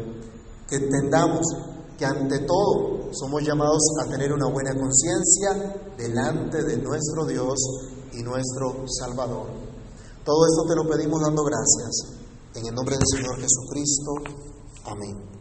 Que 0.69 0.77
entendamos 0.77 1.41
que 1.99 2.07
ante 2.07 2.39
todo 2.47 3.13
somos 3.13 3.43
llamados 3.43 3.83
a 4.03 4.09
tener 4.09 4.33
una 4.33 4.47
buena 4.47 4.73
conciencia 4.75 5.93
delante 5.99 6.63
de 6.63 6.77
nuestro 6.77 7.27
Dios 7.27 7.59
y 8.13 8.23
nuestro 8.23 8.85
Salvador. 8.87 9.49
Todo 10.25 10.47
esto 10.47 10.69
te 10.69 10.77
lo 10.77 10.89
pedimos 10.89 11.21
dando 11.21 11.43
gracias. 11.43 12.21
En 12.55 12.67
el 12.67 12.75
nombre 12.75 12.97
del 12.97 13.07
Señor 13.07 13.37
Jesucristo. 13.41 14.13
Amén. 14.87 15.40